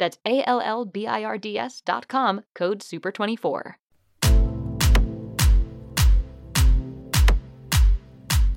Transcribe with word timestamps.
That's 0.00 0.18
A 0.22 0.42
L 0.50 0.60
L 0.60 0.86
B 0.86 1.04
I 1.06 1.24
R 1.24 1.38
D 1.38 1.58
S 1.58 1.82
dot 1.84 2.06
com, 2.06 2.42
code 2.52 2.80
SUPER24. 2.82 3.74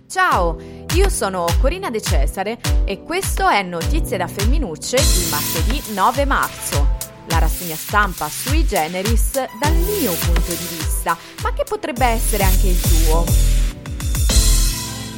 Ciao, 0.08 0.58
io 0.94 1.10
sono 1.10 1.46
Corina 1.60 1.90
De 1.90 2.00
Cesare 2.00 2.60
e 2.86 3.04
questo 3.04 3.50
è 3.50 3.62
Notizie 3.64 4.16
da 4.16 4.28
Femminucce 4.28 4.98
di 4.98 5.28
martedì 5.30 5.94
9 5.94 6.26
marzo. 6.26 6.88
La 7.28 7.40
rassegna 7.40 7.76
stampa 7.76 8.30
sui 8.30 8.64
generis 8.66 9.34
dal 9.60 9.74
mio 9.74 10.14
punto 10.14 10.52
di 10.52 10.68
vista, 10.70 11.18
ma 11.42 11.52
che 11.52 11.64
potrebbe 11.64 12.06
essere 12.06 12.44
anche 12.44 12.68
il 12.68 12.80
tuo. 12.80 13.63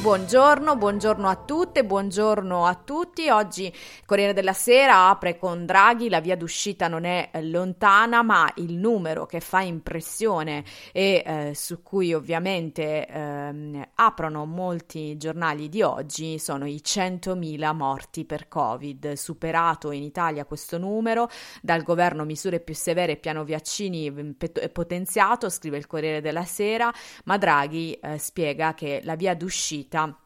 Buongiorno, 0.06 0.76
buongiorno 0.76 1.28
a 1.28 1.36
tutte, 1.36 1.84
buongiorno 1.84 2.68
a 2.68 2.76
tutti. 2.76 3.28
Oggi 3.30 3.74
Corriere 4.06 4.34
della 4.34 4.54
Sera 4.54 5.10
apre 5.10 5.36
con 5.36 5.66
Draghi, 5.66 6.10
la 6.10 6.20
via 6.20 6.38
d'uscita 6.38 6.88
non 6.88 7.06
è 7.06 7.32
lontana, 7.42 8.22
ma 8.22 8.48
il 8.58 8.76
numero 8.76 9.26
che 9.26 9.40
fa 9.40 9.62
impressione 9.62 10.64
e 10.92 11.24
eh, 11.26 11.52
su 11.56 11.82
cui 11.82 12.14
ovviamente 12.14 13.08
eh, 13.08 13.90
aprono 13.96 14.46
molti 14.46 15.18
giornali 15.18 15.70
di 15.70 15.82
oggi 15.82 16.38
sono 16.38 16.68
i 16.68 16.82
100.000 16.86 17.74
morti 17.74 18.26
per 18.26 18.48
Covid. 18.48 19.14
Superato 19.14 19.90
in 19.90 20.04
Italia 20.04 20.46
questo 20.46 20.78
numero, 20.78 21.28
dal 21.64 21.82
governo 21.82 22.26
misure 22.26 22.60
più 22.60 22.76
severe 22.76 23.14
e 23.14 23.18
piano 23.18 23.44
vaccini 23.44 24.12
mm, 24.12 24.32
potenziato, 24.72 25.50
scrive 25.50 25.78
il 25.78 25.88
Corriere 25.88 26.22
della 26.22 26.46
Sera, 26.46 26.94
ma 27.24 27.40
Draghi 27.40 27.94
eh, 27.94 28.20
spiega 28.20 28.76
che 28.76 29.02
la 29.04 29.16
via 29.16 29.34
d'uscita 29.34 29.94
dump 29.96 30.25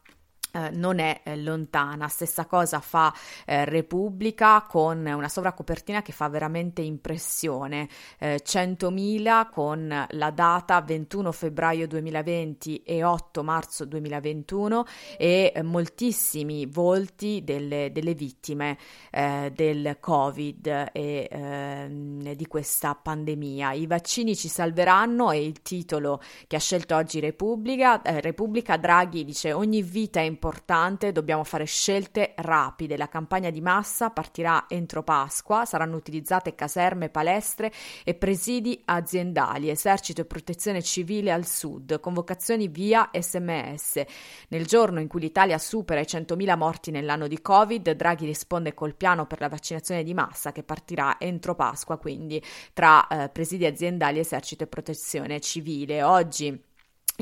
eh, 0.52 0.70
non 0.70 0.98
è 0.98 1.20
eh, 1.22 1.36
lontana. 1.36 2.08
Stessa 2.08 2.46
cosa 2.46 2.80
fa 2.80 3.14
eh, 3.46 3.64
Repubblica 3.64 4.62
con 4.62 5.06
una 5.06 5.28
sovracopertina 5.28 6.02
che 6.02 6.12
fa 6.12 6.28
veramente 6.28 6.82
impressione. 6.82 7.88
100.000 8.20 9.40
eh, 9.40 9.48
con 9.50 10.06
la 10.08 10.30
data 10.30 10.80
21 10.80 11.32
febbraio 11.32 11.86
2020 11.86 12.82
e 12.82 13.04
8 13.04 13.42
marzo 13.42 13.84
2021 13.84 14.84
e 15.16 15.60
moltissimi 15.62 16.66
volti 16.66 17.42
delle, 17.44 17.90
delle 17.92 18.14
vittime 18.14 18.78
del 19.10 19.96
Covid 20.00 20.90
e 20.92 21.28
ehm, 21.30 22.32
di 22.32 22.46
questa 22.46 22.94
pandemia. 22.94 23.72
I 23.72 23.86
vaccini 23.86 24.36
ci 24.36 24.48
salveranno 24.48 25.30
è 25.30 25.36
il 25.36 25.62
titolo 25.62 26.20
che 26.46 26.56
ha 26.56 26.60
scelto 26.60 26.96
oggi 26.96 27.20
Repubblica. 27.20 28.00
Repubblica 28.04 28.76
Draghi 28.76 29.24
dice 29.24 29.52
ogni 29.52 29.82
vita 29.82 30.20
è 30.20 30.24
importante 30.24 30.39
importante, 30.40 31.12
dobbiamo 31.12 31.44
fare 31.44 31.66
scelte 31.66 32.32
rapide. 32.36 32.96
La 32.96 33.08
campagna 33.08 33.50
di 33.50 33.60
massa 33.60 34.08
partirà 34.08 34.64
entro 34.68 35.02
Pasqua, 35.02 35.66
saranno 35.66 35.96
utilizzate 35.96 36.54
caserme, 36.54 37.10
palestre 37.10 37.70
e 38.04 38.14
presidi 38.14 38.80
aziendali, 38.86 39.68
esercito 39.68 40.22
e 40.22 40.24
protezione 40.24 40.82
civile 40.82 41.30
al 41.30 41.44
sud, 41.44 42.00
convocazioni 42.00 42.68
via 42.68 43.10
sms. 43.12 44.02
Nel 44.48 44.64
giorno 44.64 45.00
in 45.00 45.08
cui 45.08 45.20
l'Italia 45.20 45.58
supera 45.58 46.00
i 46.00 46.04
100.000 46.04 46.56
morti 46.56 46.90
nell'anno 46.90 47.28
di 47.28 47.42
Covid, 47.42 47.90
Draghi 47.90 48.24
risponde 48.24 48.72
col 48.72 48.94
piano 48.94 49.26
per 49.26 49.40
la 49.40 49.48
vaccinazione 49.48 50.02
di 50.02 50.14
massa 50.14 50.52
che 50.52 50.62
partirà 50.62 51.16
entro 51.18 51.54
Pasqua, 51.54 51.98
quindi 51.98 52.42
tra 52.72 53.06
eh, 53.06 53.28
presidi 53.28 53.66
aziendali, 53.66 54.18
esercito 54.18 54.64
e 54.64 54.68
protezione 54.68 55.38
civile. 55.40 56.02
Oggi 56.02 56.68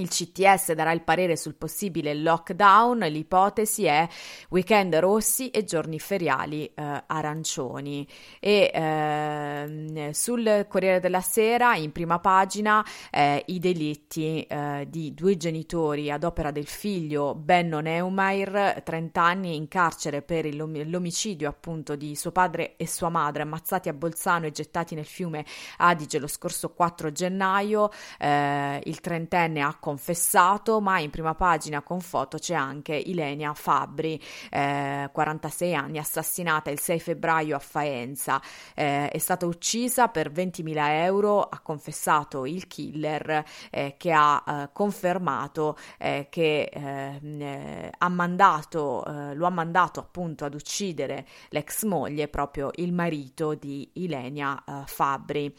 il 0.00 0.08
CTS 0.08 0.72
darà 0.72 0.92
il 0.92 1.02
parere 1.02 1.36
sul 1.36 1.54
possibile 1.54 2.14
lockdown, 2.14 2.98
l'ipotesi 3.00 3.84
è 3.84 4.06
weekend 4.50 4.94
rossi 4.96 5.50
e 5.50 5.64
giorni 5.64 5.98
feriali 5.98 6.66
eh, 6.66 7.04
arancioni. 7.06 8.06
E 8.40 8.70
eh, 8.72 10.10
sul 10.12 10.66
Corriere 10.68 11.00
della 11.00 11.20
Sera, 11.20 11.74
in 11.76 11.92
prima 11.92 12.18
pagina, 12.18 12.84
eh, 13.10 13.42
i 13.46 13.58
delitti 13.58 14.42
eh, 14.42 14.86
di 14.88 15.14
due 15.14 15.36
genitori 15.36 16.10
ad 16.10 16.24
opera 16.24 16.50
del 16.50 16.66
figlio 16.66 17.34
Benno 17.34 17.80
Neumair, 17.80 18.82
30 18.84 19.22
anni 19.22 19.56
in 19.56 19.68
carcere 19.68 20.22
per 20.22 20.54
l'omicidio 20.54 21.48
appunto 21.48 21.96
di 21.96 22.14
suo 22.14 22.32
padre 22.32 22.76
e 22.76 22.86
sua 22.86 23.08
madre, 23.08 23.42
ammazzati 23.42 23.88
a 23.88 23.92
Bolzano 23.92 24.46
e 24.46 24.50
gettati 24.50 24.94
nel 24.94 25.04
fiume 25.04 25.44
Adige 25.78 26.18
lo 26.18 26.26
scorso 26.26 26.70
4 26.70 27.12
gennaio. 27.12 27.90
Eh, 28.18 28.80
il 28.84 29.00
trentenne 29.00 29.60
ha 29.60 29.76
confessato, 29.88 30.82
ma 30.82 30.98
in 30.98 31.08
prima 31.08 31.34
pagina 31.34 31.80
con 31.80 32.02
foto 32.02 32.36
c'è 32.36 32.52
anche 32.52 32.94
Ilenia 32.94 33.54
Fabbri, 33.54 34.20
eh, 34.50 35.08
46 35.10 35.74
anni, 35.74 35.96
assassinata 35.96 36.68
il 36.68 36.78
6 36.78 37.00
febbraio 37.00 37.56
a 37.56 37.58
Faenza. 37.58 38.38
Eh, 38.74 39.08
è 39.08 39.16
stata 39.16 39.46
uccisa 39.46 40.08
per 40.08 40.30
20.000 40.30 41.04
euro, 41.04 41.42
ha 41.42 41.60
confessato 41.60 42.44
il 42.44 42.66
killer 42.66 43.42
eh, 43.70 43.94
che 43.96 44.12
ha 44.12 44.44
eh, 44.46 44.68
confermato 44.74 45.78
eh, 45.96 46.26
che 46.28 46.68
eh, 46.70 47.90
ha 47.96 48.08
mandato, 48.10 49.04
lo 49.32 49.46
ha 49.46 49.50
mandato 49.50 50.00
appunto 50.00 50.44
ad 50.44 50.52
uccidere 50.52 51.26
l'ex 51.48 51.84
moglie, 51.84 52.28
proprio 52.28 52.70
il 52.74 52.92
marito 52.92 53.54
di 53.54 53.88
Ilenia 53.94 54.84
Fabbri. 54.84 55.54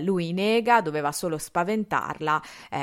lui 0.00 0.32
nega, 0.32 0.80
doveva 0.80 1.12
solo 1.12 1.38
spaventarla 1.38 2.42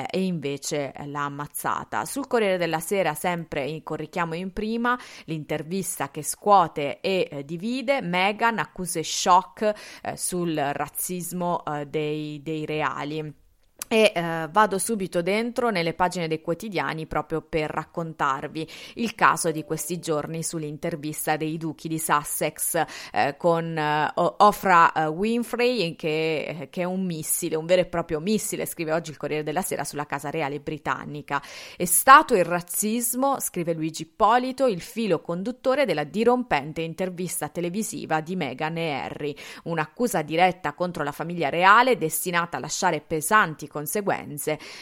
e 0.09 0.23
invece 0.23 0.68
invece 0.69 0.91
eh, 0.93 1.07
l'ha 1.07 1.25
ammazzata. 1.25 2.05
Sul 2.05 2.27
Corriere 2.27 2.57
della 2.57 2.79
Sera, 2.79 3.13
sempre 3.13 3.81
con 3.83 3.97
richiamo 3.97 4.35
in 4.35 4.53
prima, 4.53 4.97
l'intervista 5.25 6.11
che 6.11 6.23
scuote 6.23 6.99
e 7.01 7.27
eh, 7.29 7.45
divide, 7.45 8.01
Meghan 8.01 8.59
accuse 8.59 9.03
shock 9.03 9.73
eh, 10.01 10.17
sul 10.17 10.55
razzismo 10.55 11.63
eh, 11.65 11.85
dei, 11.87 12.41
dei 12.43 12.65
reali. 12.65 13.47
E 13.91 14.11
eh, 14.13 14.47
vado 14.51 14.77
subito 14.77 15.23
dentro 15.23 15.71
nelle 15.71 15.95
pagine 15.95 16.27
dei 16.27 16.41
quotidiani 16.41 17.07
proprio 17.07 17.41
per 17.41 17.71
raccontarvi 17.71 18.67
il 18.95 19.15
caso 19.15 19.49
di 19.49 19.63
questi 19.63 19.97
giorni 19.97 20.43
sull'intervista 20.43 21.37
dei 21.37 21.57
duchi 21.57 21.87
di 21.87 21.97
Sussex 21.97 22.83
eh, 23.11 23.33
con 23.35 23.75
eh, 23.75 24.11
Ofra 24.13 24.91
eh, 24.93 25.05
Winfrey 25.07 25.95
che, 25.95 26.67
che, 26.69 26.81
è 26.81 26.83
un 26.83 27.03
missile, 27.03 27.55
un 27.55 27.65
vero 27.65 27.81
e 27.81 27.87
proprio 27.87 28.19
missile, 28.19 28.67
scrive 28.67 28.91
oggi 28.91 29.09
il 29.09 29.17
Corriere 29.17 29.41
della 29.41 29.63
Sera 29.63 29.83
sulla 29.83 30.05
Casa 30.05 30.29
Reale 30.29 30.59
britannica. 30.59 31.41
È 31.75 31.85
stato 31.85 32.35
il 32.35 32.45
razzismo, 32.45 33.39
scrive 33.39 33.73
Luigi 33.73 34.03
Ippolito, 34.03 34.67
il 34.67 34.81
filo 34.81 35.19
conduttore 35.19 35.85
della 35.85 36.03
dirompente 36.03 36.81
intervista 36.81 37.49
televisiva 37.49 38.21
di 38.21 38.35
Meghan 38.35 38.77
e 38.77 38.91
Harry, 38.91 39.35
un'accusa 39.63 40.21
diretta 40.21 40.73
contro 40.73 41.03
la 41.03 41.11
famiglia 41.11 41.49
reale 41.49 41.97
destinata 41.97 42.57
a 42.57 42.59
lasciare 42.59 43.01
pesanti 43.01 43.61
conseguenze. 43.61 43.77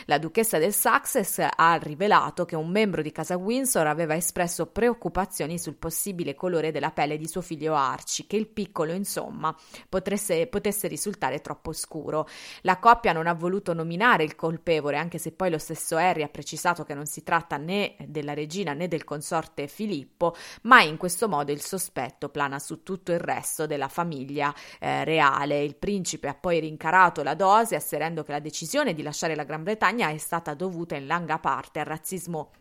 La 0.06 0.18
duchessa 0.18 0.58
del 0.58 0.74
Sussex 0.74 1.48
ha 1.56 1.76
rivelato 1.76 2.46
che 2.46 2.56
un 2.56 2.70
membro 2.70 3.02
di 3.02 3.12
casa 3.12 3.38
Windsor 3.38 3.88
aveva 3.88 4.16
espresso 4.16 4.68
preoccupazioni 4.68 5.60
sul 5.60 5.76
possibile 5.76 6.36
colore 6.36 6.72
della 6.72 6.92
pelle 6.92 7.18
di 7.18 7.28
suo 7.28 7.42
figlio 7.42 7.76
Archie, 7.76 8.26
che 8.28 8.38
il 8.38 8.48
piccolo, 8.48 8.94
insomma, 8.94 9.56
potesse, 9.90 10.48
potesse 10.48 10.88
risultare 10.88 11.42
troppo 11.42 11.74
scuro. 11.74 12.28
La 12.62 12.78
coppia 12.80 13.14
non 13.14 13.28
ha 13.28 13.34
voluto 13.34 13.74
nominare 13.74 14.24
il 14.24 14.36
colpevole, 14.36 14.98
anche 14.98 15.18
se 15.18 15.32
poi 15.32 15.50
lo 15.50 15.58
stesso 15.58 15.96
Harry 15.98 16.24
ha 16.24 16.30
precisato 16.30 16.84
che 16.84 16.94
non 16.94 17.06
si 17.06 17.24
tratta 17.24 17.58
né 17.58 17.96
della 18.06 18.34
regina 18.34 18.74
né 18.74 18.88
del 18.88 19.04
consorte 19.04 19.68
Filippo, 19.68 20.36
ma 20.64 20.82
in 20.82 20.98
questo 20.98 21.28
modo 21.28 21.52
il 21.52 21.62
sospetto 21.62 22.30
plana 22.30 22.60
su 22.60 22.84
tutto 22.84 23.12
il 23.12 23.20
resto 23.20 23.66
della 23.66 23.88
famiglia 23.88 24.54
eh, 24.80 25.04
reale. 25.04 25.64
Il 25.64 25.76
principe 25.76 26.28
ha 26.28 26.34
poi 26.34 26.60
rincarato 26.60 27.24
la 27.24 27.36
dose, 27.36 27.76
asserendo 27.76 28.24
che 28.24 28.32
la 28.32 28.40
decisione 28.40 28.87
decisione 28.88 28.94
di 28.94 29.02
lasciare 29.02 29.36
la 29.36 29.44
Gran 29.44 29.64
Bretagna 29.64 30.10
è 30.10 30.18
stata 30.18 30.54
dovuta 30.54 30.96
in 30.96 31.08
larga 31.08 31.40
parte 31.40 31.80
al 31.80 31.86
razzismo 31.86 32.52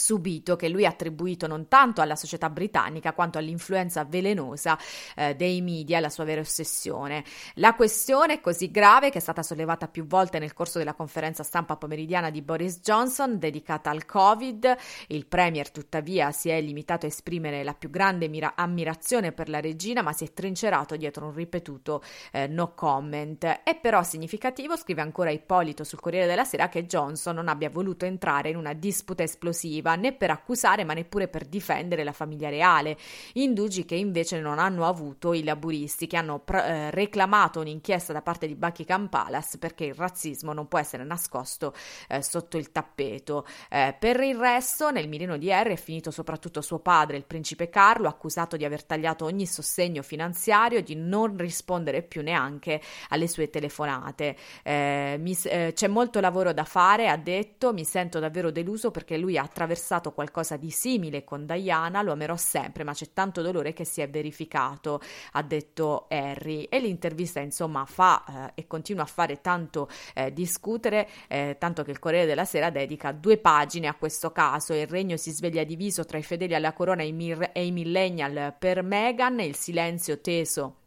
subito 0.00 0.56
che 0.56 0.68
lui 0.68 0.86
ha 0.86 0.88
attribuito 0.88 1.46
non 1.46 1.68
tanto 1.68 2.00
alla 2.00 2.16
società 2.16 2.48
britannica 2.48 3.12
quanto 3.12 3.38
all'influenza 3.38 4.04
velenosa 4.04 4.78
eh, 5.14 5.36
dei 5.36 5.60
media 5.60 6.00
la 6.00 6.08
sua 6.08 6.24
vera 6.24 6.40
ossessione. 6.40 7.22
La 7.54 7.74
questione 7.74 8.34
è 8.34 8.40
così 8.40 8.70
grave 8.70 9.10
che 9.10 9.18
è 9.18 9.20
stata 9.20 9.42
sollevata 9.42 9.88
più 9.88 10.06
volte 10.06 10.38
nel 10.38 10.54
corso 10.54 10.78
della 10.78 10.94
conferenza 10.94 11.42
stampa 11.42 11.76
pomeridiana 11.76 12.30
di 12.30 12.40
Boris 12.40 12.80
Johnson 12.80 13.38
dedicata 13.38 13.90
al 13.90 14.06
Covid. 14.06 14.76
Il 15.08 15.26
premier 15.26 15.70
tuttavia 15.70 16.32
si 16.32 16.48
è 16.48 16.60
limitato 16.60 17.04
a 17.04 17.10
esprimere 17.10 17.62
la 17.62 17.74
più 17.74 17.90
grande 17.90 18.28
mira- 18.28 18.54
ammirazione 18.56 19.32
per 19.32 19.48
la 19.48 19.60
regina 19.60 20.00
ma 20.00 20.12
si 20.12 20.24
è 20.24 20.32
trincerato 20.32 20.96
dietro 20.96 21.26
un 21.26 21.34
ripetuto 21.34 22.02
eh, 22.32 22.46
no 22.46 22.74
comment. 22.74 23.44
È 23.44 23.78
però 23.78 24.02
significativo, 24.02 24.76
scrive 24.76 25.02
ancora 25.02 25.30
Ippolito 25.30 25.84
sul 25.84 26.00
Corriere 26.00 26.26
della 26.26 26.44
Sera, 26.44 26.68
che 26.68 26.86
Johnson 26.86 27.34
non 27.34 27.48
abbia 27.48 27.68
voluto 27.68 28.06
entrare 28.06 28.48
in 28.48 28.56
una 28.56 28.72
disputa 28.72 29.22
esplosiva 29.22 29.89
offensiva 29.90 29.96
né 29.96 30.12
per 30.12 30.30
accusare 30.30 30.84
ma 30.84 30.92
neppure 30.92 31.28
per 31.28 31.46
difendere 31.46 32.04
la 32.04 32.12
famiglia 32.12 32.48
reale, 32.48 32.96
indugi 33.34 33.84
che 33.84 33.94
invece 33.94 34.40
non 34.40 34.58
hanno 34.58 34.86
avuto 34.86 35.32
i 35.32 35.42
laburisti 35.42 36.06
che 36.06 36.16
hanno 36.16 36.38
pr- 36.38 36.56
eh, 36.56 36.90
reclamato 36.90 37.60
un'inchiesta 37.60 38.12
da 38.12 38.22
parte 38.22 38.46
di 38.46 38.54
Buckingham 38.54 39.08
Palace 39.08 39.58
perché 39.58 39.84
il 39.84 39.94
razzismo 39.94 40.52
non 40.52 40.68
può 40.68 40.78
essere 40.78 41.04
nascosto 41.04 41.74
eh, 42.08 42.22
sotto 42.22 42.56
il 42.56 42.72
tappeto. 42.72 43.46
Eh, 43.68 43.94
per 43.98 44.20
il 44.20 44.36
resto 44.36 44.90
nel 44.90 45.08
mirino 45.08 45.36
di 45.36 45.52
Harry 45.52 45.72
è 45.72 45.76
finito 45.76 46.10
soprattutto 46.10 46.60
suo 46.60 46.78
padre, 46.78 47.16
il 47.16 47.24
principe 47.24 47.68
Carlo, 47.68 48.08
accusato 48.08 48.56
di 48.56 48.64
aver 48.64 48.84
tagliato 48.84 49.24
ogni 49.24 49.46
sostegno 49.46 50.02
finanziario 50.02 50.78
e 50.78 50.82
di 50.82 50.94
non 50.94 51.36
rispondere 51.36 52.02
più 52.02 52.22
neanche 52.22 52.80
alle 53.08 53.28
sue 53.28 53.50
telefonate. 53.50 54.36
Eh, 54.62 55.16
mi, 55.18 55.36
eh, 55.44 55.72
c'è 55.74 55.88
molto 55.88 56.20
lavoro 56.20 56.52
da 56.52 56.64
fare, 56.64 57.08
ha 57.08 57.16
detto, 57.16 57.72
mi 57.72 57.84
sento 57.84 58.18
davvero 58.18 58.50
deluso 58.50 58.90
perché 58.90 59.16
lui 59.16 59.36
ha 59.36 59.42
attraversato 59.42 59.69
attraversato 59.70 60.12
qualcosa 60.12 60.56
di 60.56 60.70
simile 60.70 61.22
con 61.22 61.46
Diana, 61.46 62.02
lo 62.02 62.12
amerò 62.12 62.36
sempre, 62.36 62.82
ma 62.82 62.92
c'è 62.92 63.12
tanto 63.12 63.40
dolore 63.42 63.72
che 63.72 63.84
si 63.84 64.00
è 64.00 64.08
verificato, 64.08 65.00
ha 65.32 65.42
detto 65.42 66.06
Harry. 66.08 66.64
E 66.64 66.80
l'intervista, 66.80 67.40
insomma, 67.40 67.84
fa 67.84 68.50
eh, 68.54 68.62
e 68.62 68.66
continua 68.66 69.04
a 69.04 69.06
fare 69.06 69.40
tanto 69.40 69.88
eh, 70.14 70.32
discutere, 70.32 71.08
eh, 71.28 71.56
tanto 71.58 71.84
che 71.84 71.92
il 71.92 71.98
Corriere 71.98 72.26
della 72.26 72.44
Sera 72.44 72.70
dedica 72.70 73.12
due 73.12 73.38
pagine 73.38 73.86
a 73.86 73.94
questo 73.94 74.32
caso. 74.32 74.74
Il 74.74 74.88
regno 74.88 75.16
si 75.16 75.30
sveglia 75.30 75.62
diviso 75.64 76.04
tra 76.04 76.18
i 76.18 76.22
fedeli 76.22 76.54
alla 76.54 76.72
corona 76.72 77.02
e 77.02 77.06
i, 77.06 77.12
mir- 77.12 77.50
e 77.52 77.64
i 77.64 77.70
millennial 77.70 78.54
per 78.58 78.82
Meghan, 78.82 79.40
il 79.40 79.54
silenzio 79.54 80.20
teso 80.20 80.79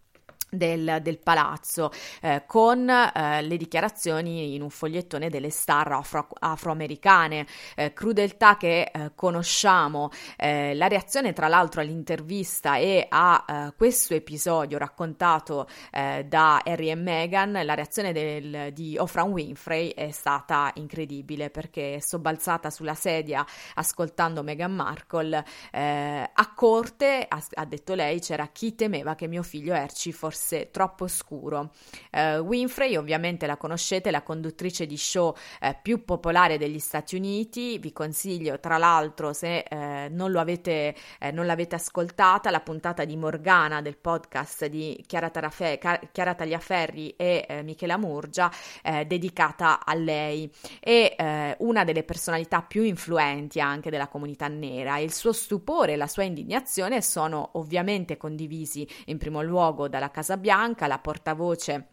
del, 0.54 1.00
del, 1.02 1.20
palazzo 1.20 1.92
eh, 2.22 2.44
con 2.46 2.90
eh, 2.90 3.42
le 3.42 3.58
dichiarazioni 3.58 4.54
in 4.54 4.62
un 4.62 4.70
fogliettone 4.70 5.30
delle 5.30 5.50
star 5.50 5.92
afro, 5.92 6.28
afroamericane, 6.40 7.46
eh, 7.76 7.94
crudeltà 7.94 8.58
che 8.58 8.92
eh, 8.92 9.12
conosciamo, 9.16 10.10
eh, 10.38 10.74
la 10.76 10.88
reazione 10.88 11.34
tra 11.34 11.48
l'altro 11.48 11.82
all'intervista 11.82 12.78
e 12.78 13.06
a 13.10 13.46
eh, 13.48 13.74
questo 13.76 14.14
episodio 14.14 14.78
raccontato 14.78 15.68
da 15.94 16.62
Harry 16.64 16.90
e 16.90 16.96
Meghan, 16.96 17.60
la 17.64 17.74
reazione 17.74 18.12
del, 18.12 18.72
di 18.74 18.98
Oprah 18.98 19.24
Winfrey 19.24 19.90
è 19.90 20.12
stata 20.12 20.72
incredibile 20.76 21.50
perché 21.50 22.00
sobbalzata 22.02 22.70
sulla 22.70 22.96
sedia 22.96 23.46
ascoltando 23.76 24.44
Meghan 24.44 24.74
Markle 24.74 25.44
a 25.72 26.54
corte, 26.56 27.26
ha, 27.28 27.44
ha 27.54 27.66
detto 27.66 27.94
lei, 27.94 28.20
c'era 28.20 28.48
chi 28.48 28.76
temeva 28.76 29.16
che 29.16 29.28
mio 29.28 29.44
figlio 29.44 29.74
Erci 29.74 30.12
fosse 30.12 30.43
fosse 30.44 30.69
troppo 30.72 31.07
scuro. 31.07 31.72
Uh, 32.12 32.40
Winfrey, 32.40 32.98
ovviamente 32.98 33.48
la 33.48 33.56
conoscete, 33.56 34.12
la 34.12 34.22
conduttrice 34.22 34.86
di 34.86 34.98
show 34.98 35.34
eh, 35.62 35.78
più 35.81 36.04
popolare 36.04 36.57
degli 36.57 36.80
Stati 36.80 37.16
Uniti. 37.16 37.78
Vi 37.80 37.94
consiglio, 37.94 38.60
tra 38.60 38.78
l'altro, 38.78 39.31
se 39.31 39.60
eh, 39.60 40.10
non, 40.10 40.36
avete, 40.36 40.95
non 41.31 41.45
l'avete 41.45 41.75
ascoltata, 41.75 42.51
la 42.51 42.60
puntata 42.60 43.06
di 43.06 43.16
Morgana 43.16 43.81
del 43.81 43.98
podcast 43.98 44.66
di 44.66 45.01
Chiara, 45.07 45.30
Tarafe, 45.30 45.80
Chiara 46.12 46.34
Tagliaferri 46.34 47.16
e 47.16 47.62
Michela 47.63 47.98
Murgia, 47.98 48.51
dedicata 49.06 49.86
a 49.86 49.94
lei. 49.94 50.51
È 50.80 51.56
una 51.60 51.84
delle 51.84 52.04
personalità 52.04 52.62
più 52.62 52.84
influenti 52.84 53.60
anche 53.62 53.89
della 53.89 54.07
comunità 54.07 54.48
nera. 54.48 54.98
Il 54.98 55.13
suo 55.13 55.31
stupore 55.31 55.94
e 55.94 55.96
la 55.96 56.07
sua 56.07 56.24
indignazione 56.24 57.01
sono 57.01 57.51
ovviamente 57.54 58.18
condivisi 58.18 58.88
in 59.06 59.18
primo 59.18 59.42
luogo 59.42 59.88
dalla 59.88 60.12
Casa 60.12 60.33
Casa 60.34 60.38
Bianca, 60.38 60.88
la 60.88 61.00
portavoce 61.00 61.93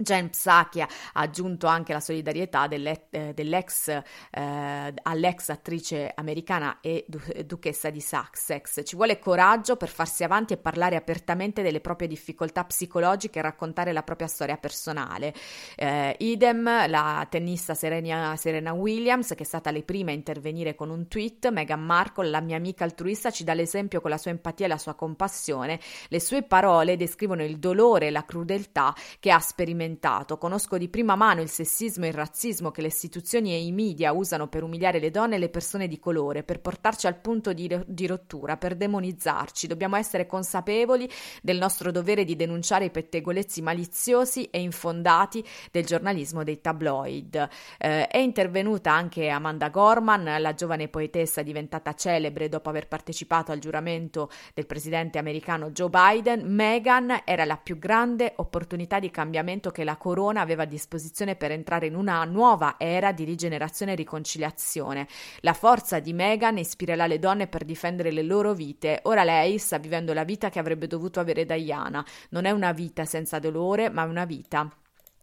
Jen 0.00 0.30
Psaki 0.30 0.80
ha 0.80 0.88
aggiunto 1.14 1.66
anche 1.66 1.92
la 1.92 1.98
solidarietà 1.98 2.68
eh, 2.68 3.32
dell'ex 3.34 3.88
eh, 3.88 4.94
all'ex 5.02 5.48
attrice 5.48 6.12
americana 6.14 6.78
e 6.80 7.04
du- 7.08 7.20
duchessa 7.44 7.90
di 7.90 8.00
Sussex. 8.00 8.82
Ci 8.84 8.94
vuole 8.94 9.18
coraggio 9.18 9.74
per 9.74 9.88
farsi 9.88 10.22
avanti 10.22 10.52
e 10.52 10.56
parlare 10.56 10.94
apertamente 10.94 11.62
delle 11.62 11.80
proprie 11.80 12.06
difficoltà 12.06 12.62
psicologiche 12.64 13.40
e 13.40 13.42
raccontare 13.42 13.92
la 13.92 14.04
propria 14.04 14.28
storia 14.28 14.56
personale. 14.56 15.34
Eh, 15.74 16.14
idem 16.20 16.86
la 16.88 17.26
tennista 17.28 17.74
Serena, 17.74 18.36
Serena, 18.36 18.74
Williams, 18.74 19.30
che 19.30 19.42
è 19.42 19.46
stata 19.46 19.72
le 19.72 19.82
prime 19.82 20.12
a 20.12 20.14
intervenire 20.14 20.76
con 20.76 20.90
un 20.90 21.08
tweet. 21.08 21.50
Meghan 21.50 21.82
Markle, 21.82 22.28
la 22.28 22.40
mia 22.40 22.56
amica 22.56 22.84
altruista, 22.84 23.32
ci 23.32 23.42
dà 23.42 23.52
l'esempio 23.52 24.00
con 24.00 24.10
la 24.10 24.18
sua 24.18 24.30
empatia 24.30 24.66
e 24.66 24.68
la 24.68 24.78
sua 24.78 24.94
compassione. 24.94 25.80
Le 26.08 26.20
sue 26.20 26.44
parole 26.44 26.96
descrivono 26.96 27.42
il 27.42 27.58
dolore 27.58 28.06
e 28.06 28.10
la 28.10 28.24
crudeltà 28.24 28.94
che 29.18 29.32
ha 29.32 29.40
sperimentato 29.40 29.86
sperimentato, 29.88 30.36
conosco 30.36 30.76
di 30.76 30.88
prima 30.88 31.16
mano 31.16 31.40
il 31.40 31.48
sessismo 31.48 32.04
e 32.04 32.08
il 32.08 32.14
razzismo 32.14 32.70
che 32.70 32.82
le 32.82 32.88
istituzioni 32.88 33.52
e 33.52 33.64
i 33.64 33.72
media 33.72 34.12
usano 34.12 34.48
per 34.48 34.62
umiliare 34.62 34.98
le 34.98 35.10
donne 35.10 35.36
e 35.36 35.38
le 35.38 35.48
persone 35.48 35.88
di 35.88 35.98
colore, 35.98 36.42
per 36.42 36.60
portarci 36.60 37.06
al 37.06 37.16
punto 37.16 37.52
di, 37.52 37.74
di 37.86 38.06
rottura, 38.06 38.56
per 38.56 38.76
demonizzarci. 38.76 39.66
Dobbiamo 39.66 39.96
essere 39.96 40.26
consapevoli 40.26 41.08
del 41.42 41.56
nostro 41.56 41.90
dovere 41.90 42.24
di 42.24 42.36
denunciare 42.36 42.86
i 42.86 42.90
pettegolezzi 42.90 43.62
maliziosi 43.62 44.44
e 44.50 44.60
infondati 44.60 45.44
del 45.70 45.86
giornalismo 45.86 46.44
dei 46.44 46.60
tabloid. 46.60 47.48
Eh, 47.78 48.06
è 48.06 48.18
intervenuta 48.18 48.92
anche 48.92 49.28
Amanda 49.28 49.70
Gorman, 49.70 50.40
la 50.40 50.54
giovane 50.54 50.88
poetessa 50.88 51.42
diventata 51.42 51.94
celebre 51.94 52.48
dopo 52.48 52.68
aver 52.68 52.88
partecipato 52.88 53.52
al 53.52 53.58
giuramento 53.58 54.30
del 54.54 54.66
presidente 54.66 55.18
americano 55.18 55.70
Joe 55.70 55.88
Biden. 55.88 56.42
Meghan 56.46 57.22
era 57.24 57.44
la 57.44 57.56
più 57.56 57.78
grande 57.78 58.32
opportunità 58.36 58.98
di 58.98 59.10
cambiamento 59.10 59.70
che 59.70 59.77
la 59.84 59.96
corona 59.96 60.40
aveva 60.40 60.62
a 60.62 60.66
disposizione 60.66 61.36
per 61.36 61.50
entrare 61.50 61.86
in 61.86 61.94
una 61.94 62.24
nuova 62.24 62.76
era 62.78 63.12
di 63.12 63.24
rigenerazione 63.24 63.92
e 63.92 63.96
riconciliazione. 63.96 65.06
La 65.40 65.52
forza 65.52 65.98
di 66.00 66.12
Meghan 66.12 66.58
ispirerà 66.58 67.06
le 67.06 67.18
donne 67.18 67.46
per 67.46 67.64
difendere 67.64 68.10
le 68.10 68.22
loro 68.22 68.52
vite. 68.52 69.00
Ora 69.04 69.24
lei 69.24 69.58
sta 69.58 69.78
vivendo 69.78 70.12
la 70.12 70.24
vita 70.24 70.50
che 70.50 70.58
avrebbe 70.58 70.86
dovuto 70.86 71.20
avere 71.20 71.44
Diana. 71.44 72.04
Non 72.30 72.44
è 72.44 72.50
una 72.50 72.72
vita 72.72 73.04
senza 73.04 73.38
dolore, 73.38 73.90
ma 73.90 74.04
una 74.04 74.24
vita 74.24 74.70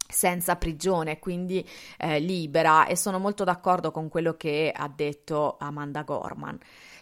senza 0.08 0.56
prigione, 0.56 1.18
quindi 1.18 1.66
eh, 1.98 2.18
libera 2.18 2.86
e 2.86 2.96
sono 2.96 3.18
molto 3.18 3.44
d'accordo 3.44 3.90
con 3.90 4.08
quello 4.08 4.34
che 4.34 4.72
ha 4.74 4.88
detto 4.88 5.56
Amanda 5.58 6.02
Gorman. 6.02 6.58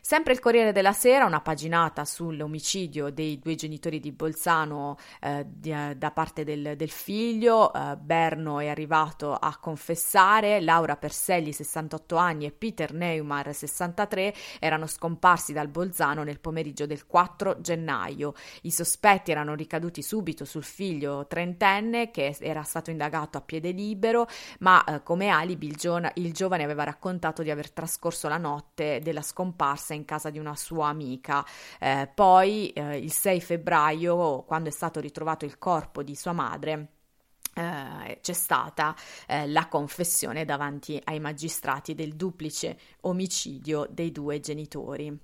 Sempre 0.07 0.35
il 0.35 0.39
Corriere 0.39 0.73
della 0.73 0.93
Sera, 0.93 1.25
una 1.25 1.41
paginata 1.41 2.05
sull'omicidio 2.05 3.09
dei 3.09 3.39
due 3.39 3.55
genitori 3.55 4.01
di 4.01 4.13
Bolzano 4.13 4.99
eh, 5.19 5.47
di, 5.49 5.71
eh, 5.71 5.95
da 5.97 6.11
parte 6.11 6.45
del, 6.45 6.75
del 6.77 6.91
figlio. 6.91 7.73
Eh, 7.73 7.97
Berno 7.97 8.61
è 8.61 8.69
arrivato 8.69 9.33
a 9.33 9.57
confessare, 9.57 10.61
Laura 10.61 10.99
Perselli, 10.99 11.55
68 11.55 12.17
anni, 12.17 12.45
e 12.45 12.53
Peter 12.53 12.93
Neumar, 12.93 13.55
63, 13.55 14.35
erano 14.61 14.87
scomparsi 14.87 15.55
dal 15.55 15.69
Bolzano 15.69 16.23
nel 16.23 16.39
pomeriggio 16.39 16.85
del 16.85 17.07
4 17.07 17.63
gennaio. 17.63 18.35
I 18.65 18.71
sospetti 18.71 19.31
erano 19.31 19.55
ricaduti 19.55 20.03
subito 20.03 20.45
sul 20.45 20.65
figlio 20.65 21.27
trentenne 21.27 22.11
che 22.11 22.37
era 22.41 22.63
stato 22.63 22.91
indagato 22.95 23.39
a 23.39 23.41
piede 23.43 23.71
libero, 23.71 24.27
ma 24.61 24.83
eh, 24.85 25.03
come 25.03 25.29
alibi 25.29 25.67
il, 25.67 25.77
gio- 25.77 26.01
il 26.15 26.33
giovane 26.33 26.65
aveva 26.65 26.85
raccontato 26.85 27.43
di 27.43 27.51
aver 27.51 27.71
trascorso 27.71 28.29
la 28.29 28.39
notte 28.39 29.01
della 29.03 29.23
scomparsa 29.23 29.95
in 29.95 30.05
casa 30.05 30.31
di 30.31 30.39
una 30.39 30.57
sua 30.57 30.89
amica. 30.89 31.45
Eh, 31.79 32.09
poi 32.15 32.71
eh, 32.71 32.99
il 32.99 33.13
6 33.13 33.41
febbraio, 33.41 34.43
quando 34.45 34.69
è 34.69 34.73
stato 34.73 35.01
ritrovato 35.01 35.45
il 35.45 35.59
corpo 35.59 36.03
di 36.03 36.15
sua 36.17 36.33
madre, 36.33 36.89
Uh, 37.55 38.19
c'è 38.21 38.33
stata 38.33 38.97
uh, 39.29 39.47
la 39.47 39.69
confessione 39.69 40.45
davanti 40.45 41.01
ai 41.05 41.21
magistrati 41.21 41.95
del 41.95 42.17
duplice 42.17 42.77
omicidio 43.03 43.87
dei 43.89 44.11
due 44.11 44.41
genitori. 44.41 45.17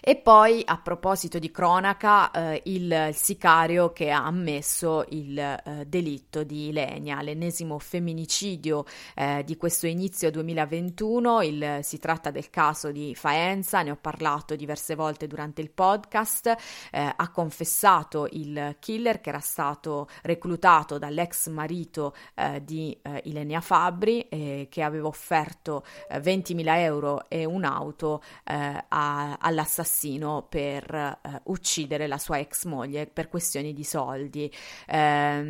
E 0.00 0.16
poi, 0.16 0.62
a 0.64 0.78
proposito 0.78 1.38
di 1.38 1.50
cronaca, 1.50 2.30
eh, 2.30 2.62
il, 2.66 3.10
sicario 3.12 3.92
che 3.92 4.10
ha 4.10 4.24
ammesso 4.24 5.04
il 5.10 5.38
eh, 5.38 5.84
delitto 5.86 6.44
di 6.44 6.68
Ilenia, 6.68 7.20
l'ennesimo 7.20 7.78
femminicidio 7.78 8.84
eh, 9.14 9.42
di 9.44 9.56
questo 9.56 9.86
inizio 9.86 10.30
2021. 10.30 11.42
Il, 11.42 11.78
si 11.82 11.98
tratta 11.98 12.30
del 12.30 12.50
caso 12.50 12.90
di 12.90 13.14
Faenza, 13.14 13.82
ne 13.82 13.90
ho 13.90 13.98
parlato 14.00 14.56
diverse 14.56 14.94
volte 14.94 15.26
durante 15.26 15.60
il 15.60 15.70
podcast. 15.70 16.46
Eh, 16.90 17.12
ha 17.14 17.30
confessato 17.30 18.28
il 18.30 18.76
killer 18.78 19.20
che 19.20 19.28
era 19.28 19.40
stato 19.40 20.08
reclutato 20.22 20.98
dall'ex 20.98 21.48
marito 21.48 22.14
eh, 22.34 22.62
di 22.64 22.96
eh, 23.02 23.22
Ilenia 23.24 23.60
Fabri, 23.60 24.26
che 24.28 24.82
aveva 24.82 25.08
offerto 25.08 25.84
20.000 26.10 26.78
euro 26.78 27.28
e 27.28 27.44
un'auto 27.44 28.22
a, 28.44 29.36
all'assassino 29.58 29.86
assassino 29.88 30.46
per 30.48 30.94
eh, 30.94 31.40
uccidere 31.44 32.06
la 32.06 32.18
sua 32.18 32.38
ex 32.38 32.64
moglie 32.64 33.06
per 33.06 33.28
questioni 33.28 33.72
di 33.72 33.84
soldi. 33.84 34.52
Eh, 34.86 35.42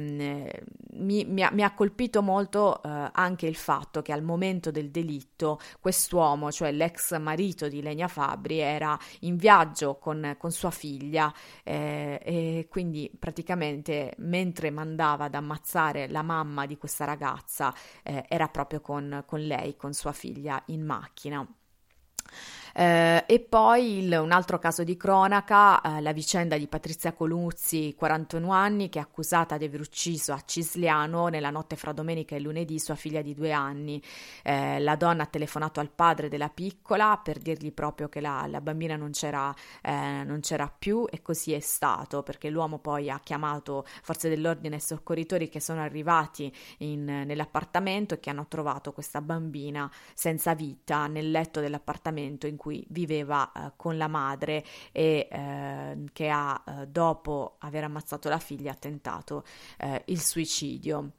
mi, 0.92 1.24
mi, 1.24 1.42
ha, 1.42 1.50
mi, 1.52 1.62
ha, 1.62 1.74
colpito 1.74 2.22
molto 2.22 2.82
eh, 2.82 3.10
anche 3.12 3.46
il 3.46 3.56
fatto 3.56 4.02
che 4.02 4.12
al 4.12 4.22
momento 4.22 4.70
del 4.70 4.90
delitto 4.90 5.60
quest'uomo, 5.80 6.50
cioè 6.50 6.72
l'ex 6.72 7.16
marito 7.18 7.68
di 7.68 7.82
Lenia 7.82 8.08
Fabri, 8.08 8.58
era 8.58 8.98
in 9.20 9.36
viaggio 9.36 9.96
con, 9.96 10.36
con 10.38 10.50
sua 10.50 10.70
figlia 10.70 11.32
eh, 11.62 12.20
e 12.22 12.66
quindi 12.70 13.10
praticamente 13.16 14.14
mentre 14.18 14.70
mandava 14.70 15.26
ad 15.26 15.34
ammazzare 15.34 16.08
la 16.08 16.22
mamma 16.22 16.66
di 16.66 16.76
questa 16.78 17.04
ragazza 17.04 17.74
eh, 18.02 18.24
era 18.28 18.48
proprio 18.48 18.80
con, 18.80 19.24
con 19.26 19.40
lei, 19.40 19.76
con 19.76 19.92
sua 19.92 20.12
figlia 20.12 20.62
in 20.66 20.84
macchina. 20.84 21.46
Eh, 22.78 23.24
e 23.26 23.40
poi 23.40 24.04
il, 24.04 24.12
un 24.12 24.30
altro 24.30 24.60
caso 24.60 24.84
di 24.84 24.96
cronaca, 24.96 25.80
eh, 25.80 26.00
la 26.00 26.12
vicenda 26.12 26.56
di 26.56 26.68
Patrizia 26.68 27.12
Coluzzi, 27.12 27.92
41 27.96 28.52
anni, 28.52 28.88
che 28.88 29.00
è 29.00 29.02
accusata 29.02 29.56
di 29.56 29.64
aver 29.64 29.80
ucciso 29.80 30.32
a 30.32 30.40
Cisliano 30.46 31.26
nella 31.26 31.50
notte 31.50 31.74
fra 31.74 31.90
domenica 31.90 32.36
e 32.36 32.38
lunedì 32.38 32.78
sua 32.78 32.94
figlia 32.94 33.20
di 33.20 33.34
due 33.34 33.50
anni. 33.50 34.00
Eh, 34.44 34.78
la 34.78 34.94
donna 34.94 35.24
ha 35.24 35.26
telefonato 35.26 35.80
al 35.80 35.90
padre 35.90 36.28
della 36.28 36.50
piccola 36.50 37.20
per 37.20 37.38
dirgli 37.38 37.72
proprio 37.72 38.08
che 38.08 38.20
la, 38.20 38.46
la 38.46 38.60
bambina 38.60 38.94
non 38.94 39.10
c'era, 39.10 39.52
eh, 39.82 40.22
non 40.24 40.38
c'era, 40.38 40.72
più 40.72 41.04
e 41.10 41.20
così 41.20 41.54
è 41.54 41.60
stato, 41.60 42.22
perché 42.22 42.48
l'uomo 42.48 42.78
poi 42.78 43.10
ha 43.10 43.18
chiamato 43.18 43.84
forze 44.02 44.28
dell'ordine 44.28 44.76
e 44.76 44.80
soccorritori 44.80 45.48
che 45.48 45.58
sono 45.58 45.80
arrivati 45.80 46.54
in, 46.78 47.02
nell'appartamento 47.04 48.14
e 48.14 48.20
che 48.20 48.30
hanno 48.30 48.46
trovato 48.46 48.92
questa 48.92 49.20
bambina 49.20 49.90
senza 50.14 50.54
vita 50.54 51.08
nel 51.08 51.32
letto 51.32 51.58
dell'appartamento 51.58 52.46
in 52.46 52.56
cui 52.56 52.66
cui 52.68 52.84
viveva 52.90 53.50
eh, 53.50 53.72
con 53.76 53.96
la 53.96 54.08
madre 54.08 54.62
e 54.92 55.26
eh, 55.30 56.04
che 56.12 56.28
ha, 56.28 56.62
eh, 56.66 56.86
dopo 56.86 57.56
aver 57.60 57.84
ammazzato 57.84 58.28
la 58.28 58.38
figlia, 58.38 58.74
tentato 58.74 59.44
eh, 59.78 60.02
il 60.06 60.20
suicidio 60.20 61.12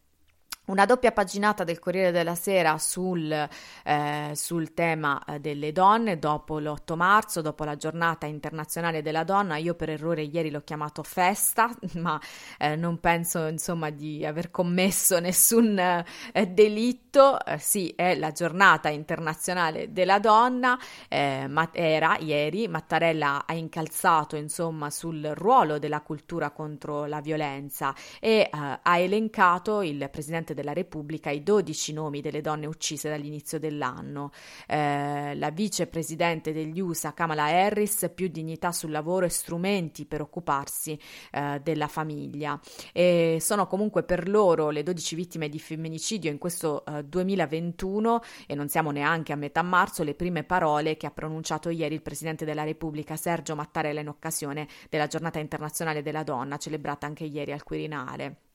una 0.70 0.86
doppia 0.86 1.12
paginata 1.12 1.64
del 1.64 1.80
Corriere 1.80 2.12
della 2.12 2.36
Sera 2.36 2.78
sul, 2.78 3.32
eh, 3.32 4.32
sul 4.36 4.74
tema 4.74 5.24
eh, 5.26 5.40
delle 5.40 5.72
donne 5.72 6.20
dopo 6.20 6.60
l'8 6.60 6.96
marzo, 6.96 7.42
dopo 7.42 7.64
la 7.64 7.76
giornata 7.76 8.28
internazionale 8.28 9.02
della 9.02 9.24
donna. 9.24 9.58
Io 9.58 9.74
per 9.74 9.90
errore 9.90 10.22
ieri 10.22 10.52
l'ho 10.52 10.62
chiamato 10.62 11.02
festa, 11.04 11.70
ma 11.96 12.20
eh, 12.60 12.76
non 12.76 13.00
penso 13.00 13.48
insomma 13.48 13.90
di 13.90 14.26
aver 14.26 14.52
commesso 14.52 15.20
nessun 15.20 15.78
eh, 15.78 16.48
delitto. 16.48 17.44
Eh, 17.44 17.58
sì, 17.58 17.92
è 17.96 18.16
la 18.16 18.32
giornata 18.32 18.90
internazionale 18.90 19.92
della 19.92 20.20
donna, 20.20 20.78
eh, 21.08 21.48
ma 21.50 21.70
era 21.72 22.18
ieri. 22.20 22.68
Mattarella 22.68 23.46
ha 23.48 23.54
incalzato 23.56 24.36
insomma 24.36 24.92
sul 24.92 25.32
ruolo 25.34 25.80
della 25.80 26.02
cultura 26.02 26.52
contro 26.52 27.06
la 27.06 27.22
violenza 27.22 27.96
e 28.20 28.48
ha 28.52 28.98
elencato 28.98 29.82
il 29.82 30.08
presidente 30.12 30.54
della 30.60 30.74
Repubblica 30.74 31.30
i 31.30 31.42
12 31.42 31.94
nomi 31.94 32.22
delle 32.22 32.42
donne 32.42 32.66
uccise 32.66 33.10
dall'inizio 33.10 33.60
dell'anno. 33.60 34.32
Eh, 34.68 35.36
la 35.36 35.50
vicepresidente 35.52 36.52
degli 36.52 36.80
USA 36.80 37.14
Kamala 37.14 37.46
Harris, 37.46 38.12
più 38.14 38.28
dignità 38.28 38.72
sul 38.72 38.92
lavoro 38.92 39.26
e 39.26 39.30
strumenti 39.30 40.06
per 40.06 40.22
occuparsi 40.22 41.00
eh, 41.32 41.60
della 41.64 41.88
famiglia. 41.88 42.60
E 42.92 43.38
sono 43.40 43.68
comunque 43.68 44.04
per 44.04 44.28
loro 44.28 44.70
le 44.70 44.84
12 44.84 45.16
vittime 45.16 45.50
di 45.50 45.60
femminicidio 45.60 46.30
in 46.30 46.38
questo 46.38 46.84
eh, 46.86 47.06
2021 47.06 48.22
e 48.46 48.56
non 48.56 48.68
siamo 48.68 48.92
neanche 48.92 49.32
a 49.32 49.38
metà 49.38 49.62
marzo 49.62 50.04
le 50.04 50.16
prime 50.16 50.44
parole 50.44 50.98
che 50.98 51.08
ha 51.08 51.12
pronunciato 51.12 51.70
ieri 51.70 51.96
il 51.96 52.02
presidente 52.02 52.46
della 52.46 52.64
Repubblica 52.64 53.16
Sergio 53.16 53.56
Mattarella 53.56 54.02
in 54.02 54.10
occasione 54.10 54.68
della 54.90 55.08
giornata 55.08 55.40
internazionale 55.40 56.02
della 56.02 56.24
donna 56.24 56.58
celebrata 56.58 57.06
anche 57.06 57.24
ieri 57.24 57.52
al 57.52 57.64
Quirinale. 57.64 58.49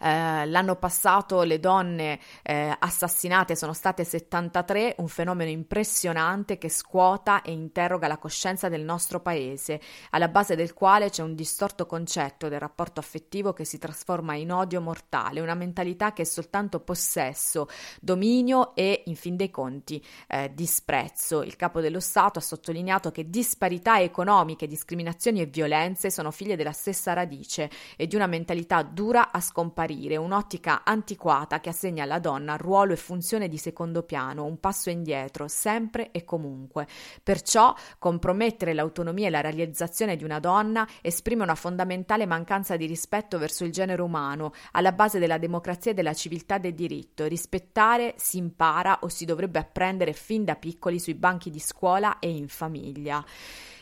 Eh, 0.00 0.46
l'anno 0.46 0.76
passato 0.76 1.42
le 1.42 1.60
donne 1.60 2.18
eh, 2.42 2.74
assassinate 2.78 3.56
sono 3.56 3.72
state 3.72 4.04
73, 4.04 4.96
un 4.98 5.08
fenomeno 5.08 5.50
impressionante 5.50 6.58
che 6.58 6.68
scuota 6.68 7.42
e 7.42 7.52
interroga 7.52 8.08
la 8.08 8.18
coscienza 8.18 8.68
del 8.68 8.82
nostro 8.82 9.20
paese, 9.20 9.80
alla 10.10 10.28
base 10.28 10.56
del 10.56 10.74
quale 10.74 11.10
c'è 11.10 11.22
un 11.22 11.34
distorto 11.34 11.86
concetto 11.86 12.48
del 12.48 12.60
rapporto 12.60 13.00
affettivo 13.00 13.52
che 13.52 13.64
si 13.64 13.78
trasforma 13.78 14.34
in 14.34 14.52
odio 14.52 14.80
mortale, 14.80 15.40
una 15.40 15.54
mentalità 15.54 16.12
che 16.12 16.22
è 16.22 16.26
soltanto 16.26 16.80
possesso, 16.80 17.68
dominio 18.00 18.74
e, 18.74 19.02
in 19.06 19.16
fin 19.16 19.36
dei 19.36 19.50
conti, 19.50 20.04
eh, 20.28 20.50
disprezzo. 20.54 21.42
Il 21.42 21.56
capo 21.56 21.80
dello 21.80 22.00
Stato 22.00 22.38
ha 22.38 22.42
sottolineato 22.42 23.10
che 23.10 23.28
disparità 23.28 24.00
economiche, 24.00 24.66
discriminazioni 24.66 25.40
e 25.40 25.46
violenze 25.46 26.10
sono 26.10 26.30
figlie 26.30 26.56
della 26.56 26.72
stessa 26.72 27.12
radice 27.12 27.70
e 27.96 28.06
di 28.06 28.16
una 28.16 28.26
mentalità 28.26 28.82
dura 28.82 29.30
a 29.30 29.40
scomparire, 29.52 30.16
un'ottica 30.16 30.82
antiquata 30.82 31.60
che 31.60 31.68
assegna 31.68 32.04
alla 32.04 32.18
donna 32.18 32.56
ruolo 32.56 32.94
e 32.94 32.96
funzione 32.96 33.48
di 33.48 33.58
secondo 33.58 34.02
piano, 34.02 34.44
un 34.44 34.58
passo 34.58 34.88
indietro, 34.88 35.46
sempre 35.46 36.10
e 36.10 36.24
comunque. 36.24 36.86
Perciò 37.22 37.74
compromettere 37.98 38.72
l'autonomia 38.72 39.26
e 39.26 39.30
la 39.30 39.42
realizzazione 39.42 40.16
di 40.16 40.24
una 40.24 40.40
donna 40.40 40.88
esprime 41.02 41.42
una 41.42 41.54
fondamentale 41.54 42.24
mancanza 42.24 42.76
di 42.76 42.86
rispetto 42.86 43.36
verso 43.38 43.64
il 43.64 43.72
genere 43.72 44.00
umano, 44.00 44.52
alla 44.72 44.92
base 44.92 45.18
della 45.18 45.36
democrazia 45.36 45.90
e 45.90 45.94
della 45.94 46.14
civiltà 46.14 46.56
del 46.56 46.72
diritto. 46.72 47.26
Rispettare 47.26 48.14
si 48.16 48.38
impara 48.38 49.00
o 49.02 49.08
si 49.08 49.26
dovrebbe 49.26 49.58
apprendere 49.58 50.14
fin 50.14 50.44
da 50.44 50.56
piccoli 50.56 50.98
sui 50.98 51.14
banchi 51.14 51.50
di 51.50 51.60
scuola 51.60 52.18
e 52.18 52.30
in 52.30 52.48
famiglia 52.48 53.22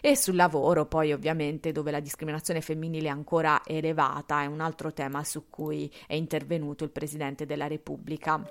e 0.01 0.17
sul 0.17 0.35
lavoro 0.35 0.87
poi 0.87 1.13
ovviamente 1.13 1.73
dove 1.73 1.91
la 1.91 2.01
discriminazione 2.01 2.63
femminile 2.63 3.09
è 3.09 3.11
ancora 3.11 3.61
elevata 3.65 4.43
è 4.43 4.47
un 4.47 4.61
altro 4.61 4.93
tema 4.93 5.23
su 5.25 5.49
cui 5.51 5.60
è 6.07 6.15
intervenuto 6.15 6.85
il 6.85 6.91
Presidente 6.91 7.45
della 7.47 7.67
Repubblica. 7.67 8.43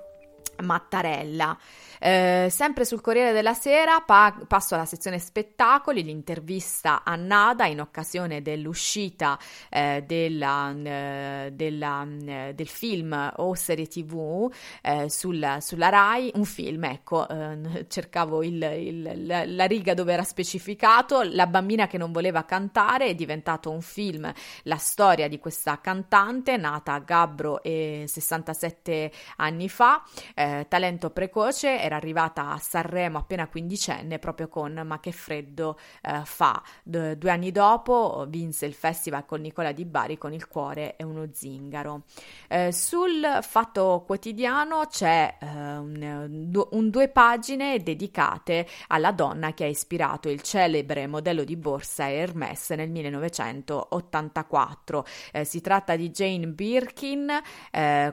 Mattarella. 0.60 1.56
Eh, 2.02 2.48
sempre 2.50 2.86
sul 2.86 3.02
Corriere 3.02 3.32
della 3.32 3.52
Sera 3.52 4.00
pa- 4.00 4.34
passo 4.46 4.74
alla 4.74 4.86
sezione 4.86 5.18
spettacoli, 5.18 6.02
l'intervista 6.02 7.02
a 7.04 7.14
Nada 7.14 7.66
in 7.66 7.80
occasione 7.80 8.40
dell'uscita 8.40 9.38
eh, 9.68 10.02
della, 10.06 10.74
eh, 10.82 11.50
della, 11.52 12.06
eh, 12.26 12.52
del 12.54 12.68
film 12.68 13.32
o 13.36 13.54
serie 13.54 13.86
tv 13.86 14.50
eh, 14.82 15.10
sulla, 15.10 15.60
sulla 15.60 15.88
RAI, 15.90 16.32
un 16.34 16.44
film, 16.44 16.84
ecco, 16.84 17.28
eh, 17.28 17.86
cercavo 17.88 18.42
il, 18.42 18.62
il, 18.62 19.26
la, 19.26 19.44
la, 19.44 19.64
riga 19.66 19.92
dove 19.92 20.12
era 20.12 20.24
specificato, 20.24 21.22
La 21.22 21.46
bambina 21.46 21.86
che 21.86 21.98
non 21.98 22.12
voleva 22.12 22.44
cantare, 22.44 23.06
è 23.06 23.14
diventato 23.14 23.70
un 23.70 23.82
film, 23.82 24.32
la 24.62 24.76
storia 24.76 25.28
di 25.28 25.38
questa 25.38 25.80
cantante 25.80 26.56
nata 26.56 26.94
a 26.94 26.98
Gabbro 26.98 27.60
67 27.62 29.12
anni 29.36 29.68
fa. 29.68 30.02
Eh, 30.34 30.49
eh, 30.50 30.66
talento 30.68 31.08
precoce, 31.10 31.80
era 31.80 31.96
arrivata 31.96 32.50
a 32.50 32.58
Sanremo 32.58 33.18
appena 33.18 33.46
quindicenne 33.46 34.18
proprio 34.18 34.48
con 34.48 34.82
Ma 34.84 34.98
che 35.00 35.12
freddo 35.12 35.78
eh, 36.02 36.22
fa. 36.24 36.62
D- 36.82 37.14
due 37.14 37.30
anni 37.30 37.52
dopo 37.52 38.26
vinse 38.28 38.66
il 38.66 38.74
festival 38.74 39.24
con 39.26 39.40
Nicola 39.40 39.70
Di 39.72 39.84
Bari 39.84 40.18
con 40.18 40.32
Il 40.32 40.48
cuore 40.48 40.96
e 40.96 41.04
uno 41.04 41.28
zingaro. 41.32 42.02
Eh, 42.48 42.72
sul 42.72 43.38
Fatto 43.42 44.02
Quotidiano 44.04 44.86
c'è 44.88 45.36
eh, 45.40 45.46
un, 45.46 46.66
un, 46.70 46.90
due 46.90 47.08
pagine 47.08 47.80
dedicate 47.82 48.66
alla 48.88 49.12
donna 49.12 49.54
che 49.54 49.64
ha 49.64 49.68
ispirato 49.68 50.28
il 50.28 50.42
celebre 50.42 51.06
modello 51.06 51.44
di 51.44 51.56
borsa 51.56 52.10
Hermès 52.10 52.70
nel 52.70 52.90
1984. 52.90 55.06
Eh, 55.32 55.44
si 55.44 55.60
tratta 55.60 55.94
di 55.96 56.10
Jane 56.10 56.48
Birkin. 56.48 57.28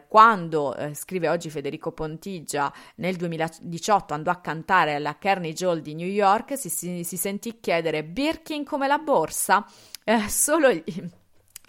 Quando, 0.07 0.75
scrive 0.93 1.29
oggi 1.29 1.49
Federico 1.49 1.91
Ponti, 1.91 2.26
Contigia 2.27 2.73
nel 2.95 3.15
2018 3.15 4.13
andò 4.13 4.31
a 4.31 4.41
cantare 4.41 4.95
alla 4.95 5.17
Carnegie 5.17 5.65
Hall 5.65 5.79
di 5.79 5.95
New 5.95 6.07
York, 6.07 6.57
si, 6.57 6.67
si, 6.67 7.05
si 7.05 7.15
sentì 7.15 7.61
chiedere 7.61 8.03
Birkin 8.03 8.65
come 8.65 8.87
la 8.87 8.97
borsa. 8.97 9.65
Eh, 10.03 10.27
solo 10.27 10.69
gli 10.73 10.83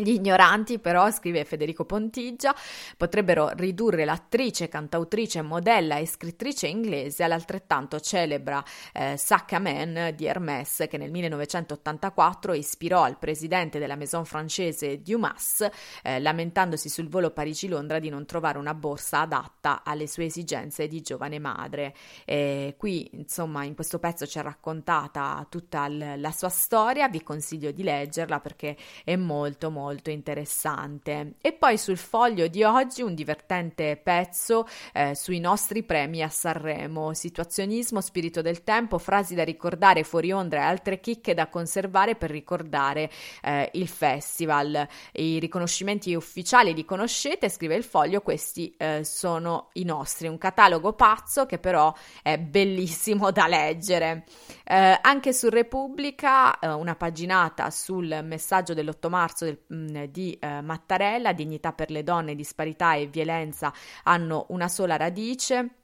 Gli 0.00 0.10
ignoranti, 0.10 0.78
però, 0.78 1.10
scrive 1.10 1.44
Federico 1.44 1.84
Pontigia, 1.84 2.54
potrebbero 2.96 3.48
ridurre 3.48 4.04
l'attrice, 4.04 4.68
cantautrice, 4.68 5.42
modella 5.42 5.96
e 5.96 6.06
scrittrice 6.06 6.68
inglese 6.68 7.24
all'altrettanto 7.24 7.98
celebra 7.98 8.62
eh, 8.92 9.16
Sacca 9.16 9.58
Man 9.58 10.12
di 10.14 10.26
Hermès, 10.26 10.86
che 10.88 10.98
nel 10.98 11.10
1984 11.10 12.54
ispirò 12.54 13.02
al 13.02 13.18
presidente 13.18 13.80
della 13.80 13.96
maison 13.96 14.24
francese 14.24 15.02
Dumas, 15.02 15.66
eh, 16.04 16.20
lamentandosi 16.20 16.88
sul 16.88 17.08
volo 17.08 17.32
Parigi-Londra 17.32 17.98
di 17.98 18.08
non 18.08 18.24
trovare 18.24 18.58
una 18.58 18.74
borsa 18.74 19.22
adatta 19.22 19.82
alle 19.82 20.06
sue 20.06 20.26
esigenze 20.26 20.86
di 20.86 21.00
giovane 21.00 21.40
madre. 21.40 21.92
E 22.24 22.76
qui, 22.78 23.10
insomma, 23.14 23.64
in 23.64 23.74
questo 23.74 23.98
pezzo 23.98 24.26
c'è 24.26 24.42
raccontata 24.42 25.44
tutta 25.50 25.88
l- 25.88 26.20
la 26.20 26.30
sua 26.30 26.50
storia, 26.50 27.08
vi 27.08 27.24
consiglio 27.24 27.72
di 27.72 27.82
leggerla 27.82 28.38
perché 28.38 28.76
è 29.02 29.16
molto, 29.16 29.70
molto 29.70 29.86
molto 29.88 30.10
interessante. 30.10 31.34
E 31.40 31.52
poi 31.52 31.78
sul 31.78 31.96
foglio 31.96 32.46
di 32.46 32.62
oggi 32.62 33.00
un 33.00 33.14
divertente 33.14 33.96
pezzo 33.96 34.66
eh, 34.92 35.14
sui 35.14 35.40
nostri 35.40 35.82
premi 35.82 36.22
a 36.22 36.28
Sanremo, 36.28 37.14
situazionismo, 37.14 38.02
spirito 38.02 38.42
del 38.42 38.62
tempo, 38.64 38.98
frasi 38.98 39.34
da 39.34 39.44
ricordare 39.44 40.04
fuori 40.04 40.30
onda 40.30 40.58
e 40.58 40.60
altre 40.60 41.00
chicche 41.00 41.32
da 41.32 41.48
conservare 41.48 42.16
per 42.16 42.30
ricordare 42.30 43.10
eh, 43.42 43.70
il 43.74 43.88
festival. 43.88 44.86
I 45.12 45.38
riconoscimenti 45.38 46.14
ufficiali 46.14 46.74
li 46.74 46.84
conoscete, 46.84 47.48
scrive 47.48 47.74
il 47.74 47.84
foglio, 47.84 48.20
questi 48.20 48.74
eh, 48.76 49.04
sono 49.04 49.70
i 49.74 49.84
nostri, 49.84 50.28
un 50.28 50.36
catalogo 50.36 50.92
pazzo 50.92 51.46
che 51.46 51.58
però 51.58 51.94
è 52.22 52.36
bellissimo 52.36 53.30
da 53.30 53.46
leggere. 53.46 54.26
Eh, 54.64 54.98
anche 55.00 55.32
su 55.32 55.48
Repubblica, 55.48 56.58
eh, 56.58 56.68
una 56.68 56.94
paginata 56.94 57.70
sul 57.70 58.20
messaggio 58.22 58.74
dell'8 58.74 59.08
marzo 59.08 59.46
del 59.46 59.58
mh, 59.78 60.04
di 60.06 60.36
eh, 60.40 60.60
Mattarella, 60.60 61.32
dignità 61.32 61.72
per 61.72 61.90
le 61.90 62.02
donne, 62.02 62.34
disparità 62.34 62.94
e 62.94 63.06
violenza 63.06 63.72
hanno 64.04 64.46
una 64.48 64.68
sola 64.68 64.96
radice. 64.96 65.77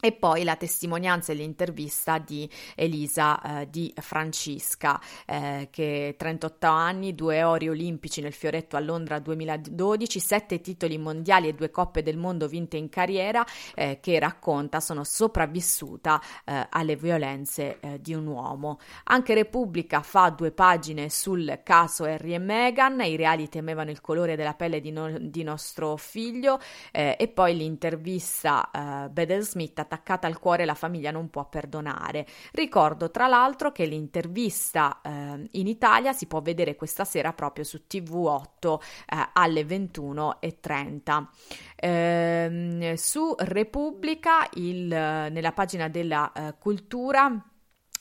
E 0.00 0.12
poi 0.12 0.44
la 0.44 0.54
testimonianza 0.54 1.32
e 1.32 1.34
l'intervista 1.34 2.18
di 2.18 2.48
Elisa 2.76 3.62
eh, 3.62 3.68
di 3.68 3.92
Francisca, 3.96 5.00
eh, 5.26 5.66
che 5.72 6.14
38 6.16 6.66
anni, 6.68 7.16
due 7.16 7.42
ori 7.42 7.68
olimpici 7.68 8.20
nel 8.20 8.32
fioretto 8.32 8.76
a 8.76 8.80
Londra 8.80 9.18
2012, 9.18 10.20
sette 10.20 10.60
titoli 10.60 10.98
mondiali 10.98 11.48
e 11.48 11.54
due 11.54 11.72
coppe 11.72 12.04
del 12.04 12.16
mondo 12.16 12.46
vinte 12.46 12.76
in 12.76 12.88
carriera, 12.88 13.44
eh, 13.74 13.98
che 14.00 14.20
racconta 14.20 14.78
sono 14.78 15.02
sopravvissuta 15.02 16.22
eh, 16.44 16.68
alle 16.70 16.94
violenze 16.94 17.80
eh, 17.80 18.00
di 18.00 18.14
un 18.14 18.28
uomo. 18.28 18.78
Anche 19.02 19.34
Repubblica 19.34 20.00
fa 20.02 20.28
due 20.28 20.52
pagine 20.52 21.10
sul 21.10 21.62
caso 21.64 22.04
Harry 22.04 22.34
e 22.34 22.38
Meghan, 22.38 23.00
i 23.00 23.16
reali 23.16 23.48
temevano 23.48 23.90
il 23.90 24.00
colore 24.00 24.36
della 24.36 24.54
pelle 24.54 24.80
di, 24.80 24.92
no- 24.92 25.18
di 25.18 25.42
nostro 25.42 25.96
figlio, 25.96 26.60
eh, 26.92 27.16
e 27.18 27.26
poi 27.26 27.56
l'intervista 27.56 28.70
uh, 28.72 29.10
Bedell 29.10 29.40
Smith 29.40 29.86
attaccata 29.88 30.26
al 30.26 30.38
cuore 30.38 30.66
la 30.66 30.74
famiglia 30.74 31.10
non 31.10 31.30
può 31.30 31.48
perdonare. 31.48 32.26
Ricordo 32.52 33.10
tra 33.10 33.26
l'altro 33.26 33.72
che 33.72 33.86
l'intervista 33.86 35.00
eh, 35.02 35.48
in 35.52 35.66
Italia 35.66 36.12
si 36.12 36.26
può 36.26 36.42
vedere 36.42 36.76
questa 36.76 37.04
sera 37.04 37.32
proprio 37.32 37.64
su 37.64 37.84
TV8 37.90 38.78
eh, 39.06 39.28
alle 39.32 39.62
21.30. 39.62 41.26
Eh, 41.80 42.94
su 42.96 43.34
Repubblica, 43.38 44.46
il, 44.54 44.86
nella 44.86 45.52
pagina 45.52 45.88
della 45.88 46.30
eh, 46.32 46.54
cultura, 46.58 47.42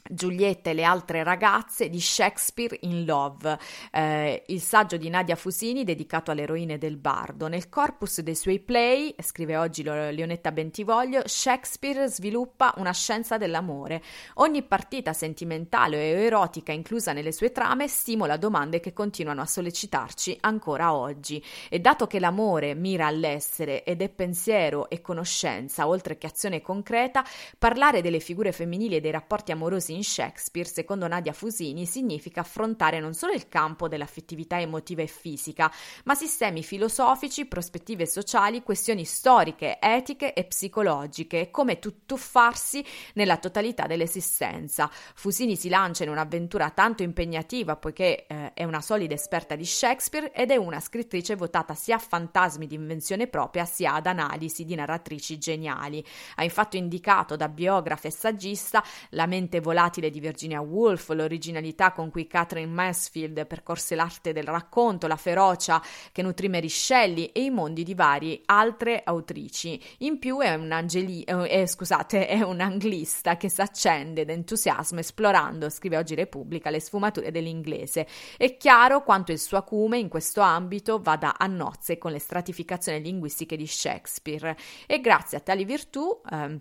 Giulietta 0.09 0.69
e 0.69 0.73
le 0.73 0.83
altre 0.83 1.23
ragazze 1.23 1.89
di 1.89 1.99
Shakespeare 1.99 2.77
in 2.81 3.05
Love, 3.05 3.57
eh, 3.91 4.43
il 4.47 4.61
saggio 4.61 4.97
di 4.97 5.09
Nadia 5.09 5.35
Fusini 5.35 5.83
dedicato 5.83 6.31
alle 6.31 6.43
eroine 6.43 6.77
del 6.77 6.97
bardo. 6.97 7.47
Nel 7.47 7.69
corpus 7.69 8.21
dei 8.21 8.35
suoi 8.35 8.59
play, 8.59 9.13
scrive 9.19 9.57
oggi 9.57 9.83
Leonetta 9.83 10.51
Bentivoglio, 10.51 11.21
Shakespeare 11.25 12.07
sviluppa 12.07 12.73
una 12.77 12.93
scienza 12.93 13.37
dell'amore. 13.37 14.01
Ogni 14.35 14.63
partita 14.63 15.13
sentimentale 15.13 15.97
o 15.97 15.99
erotica 15.99 16.71
inclusa 16.71 17.13
nelle 17.13 17.31
sue 17.31 17.51
trame 17.51 17.87
stimola 17.87 18.37
domande 18.37 18.79
che 18.79 18.93
continuano 18.93 19.41
a 19.41 19.45
sollecitarci 19.45 20.37
ancora 20.41 20.93
oggi. 20.93 21.43
E 21.69 21.79
dato 21.79 22.07
che 22.07 22.19
l'amore 22.19 22.73
mira 22.73 23.07
all'essere 23.07 23.83
ed 23.83 24.01
è 24.01 24.09
pensiero 24.09 24.89
e 24.89 25.01
conoscenza, 25.01 25.87
oltre 25.87 26.17
che 26.17 26.27
azione 26.27 26.61
concreta, 26.61 27.23
parlare 27.57 28.01
delle 28.01 28.19
figure 28.19 28.51
femminili 28.51 28.95
e 28.95 29.01
dei 29.01 29.11
rapporti 29.11 29.51
amorosi 29.51 29.95
in 29.97 30.03
Shakespeare, 30.03 30.67
secondo 30.67 31.07
Nadia 31.07 31.33
Fusini, 31.33 31.85
significa 31.85 32.41
affrontare 32.41 32.99
non 32.99 33.13
solo 33.13 33.33
il 33.33 33.49
campo 33.49 33.87
dell'affettività 33.87 34.59
emotiva 34.59 35.01
e 35.01 35.07
fisica, 35.07 35.71
ma 36.05 36.15
sistemi 36.15 36.63
filosofici, 36.63 37.45
prospettive 37.45 38.05
sociali, 38.05 38.63
questioni 38.63 39.03
storiche, 39.03 39.79
etiche 39.81 40.33
e 40.33 40.45
psicologiche, 40.45 41.49
come 41.51 41.79
tuffarsi 41.79 42.85
nella 43.15 43.37
totalità 43.37 43.87
dell'esistenza. 43.87 44.89
Fusini 45.15 45.55
si 45.55 45.69
lancia 45.69 46.03
in 46.03 46.09
un'avventura 46.09 46.69
tanto 46.69 47.03
impegnativa, 47.03 47.75
poiché 47.75 48.25
eh, 48.27 48.53
è 48.53 48.63
una 48.63 48.81
solida 48.81 49.15
esperta 49.15 49.55
di 49.55 49.65
Shakespeare 49.65 50.31
ed 50.31 50.51
è 50.51 50.55
una 50.55 50.79
scrittrice 50.79 51.35
votata 51.35 51.73
sia 51.73 51.95
a 51.95 51.99
fantasmi 51.99 52.67
di 52.67 52.75
invenzione 52.75 53.27
propria 53.27 53.65
sia 53.65 53.95
ad 53.95 54.05
analisi 54.05 54.63
di 54.63 54.75
narratrici 54.75 55.37
geniali. 55.37 56.05
Ha 56.35 56.43
infatti 56.43 56.77
indicato 56.77 57.35
da 57.35 57.49
biografa 57.49 58.07
e 58.07 58.11
saggista 58.11 58.83
la 59.11 59.25
mente 59.25 59.59
volata 59.59 59.86
volatile 59.87 60.09
di 60.09 60.19
Virginia 60.19 60.61
Woolf, 60.61 61.09
l'originalità 61.09 61.93
con 61.93 62.09
cui 62.09 62.27
Catherine 62.27 62.71
Mansfield 62.71 63.45
percorse 63.47 63.95
l'arte 63.95 64.33
del 64.33 64.43
racconto, 64.43 65.07
la 65.07 65.15
ferocia 65.15 65.81
che 66.11 66.21
nutrì 66.21 66.49
Mary 66.49 66.67
Shelley 66.67 67.25
e 67.25 67.43
i 67.43 67.49
mondi 67.49 67.83
di 67.83 67.95
varie 67.95 68.41
altre 68.45 69.01
autrici. 69.03 69.81
In 69.99 70.19
più 70.19 70.39
è 70.39 70.53
un, 70.53 70.71
angeli- 70.71 71.23
eh, 71.23 71.65
scusate, 71.65 72.27
è 72.27 72.41
un 72.41 72.59
anglista 72.59 73.37
che 73.37 73.49
si 73.49 73.61
accende 73.61 74.25
d'entusiasmo 74.25 74.99
esplorando, 74.99 75.69
scrive 75.69 75.97
oggi 75.97 76.15
Repubblica, 76.15 76.69
le 76.69 76.81
sfumature 76.81 77.31
dell'inglese. 77.31 78.07
È 78.35 78.57
chiaro 78.57 79.03
quanto 79.03 79.31
il 79.31 79.39
suo 79.39 79.57
acume 79.57 79.97
in 79.97 80.09
questo 80.09 80.41
ambito 80.41 80.99
vada 80.99 81.37
a 81.37 81.47
nozze 81.47 81.97
con 81.97 82.11
le 82.11 82.19
stratificazioni 82.19 83.01
linguistiche 83.01 83.55
di 83.55 83.67
Shakespeare 83.67 84.57
e 84.85 84.99
grazie 84.99 85.37
a 85.37 85.41
tali 85.41 85.63
virtù 85.63 86.21
eh, 86.29 86.59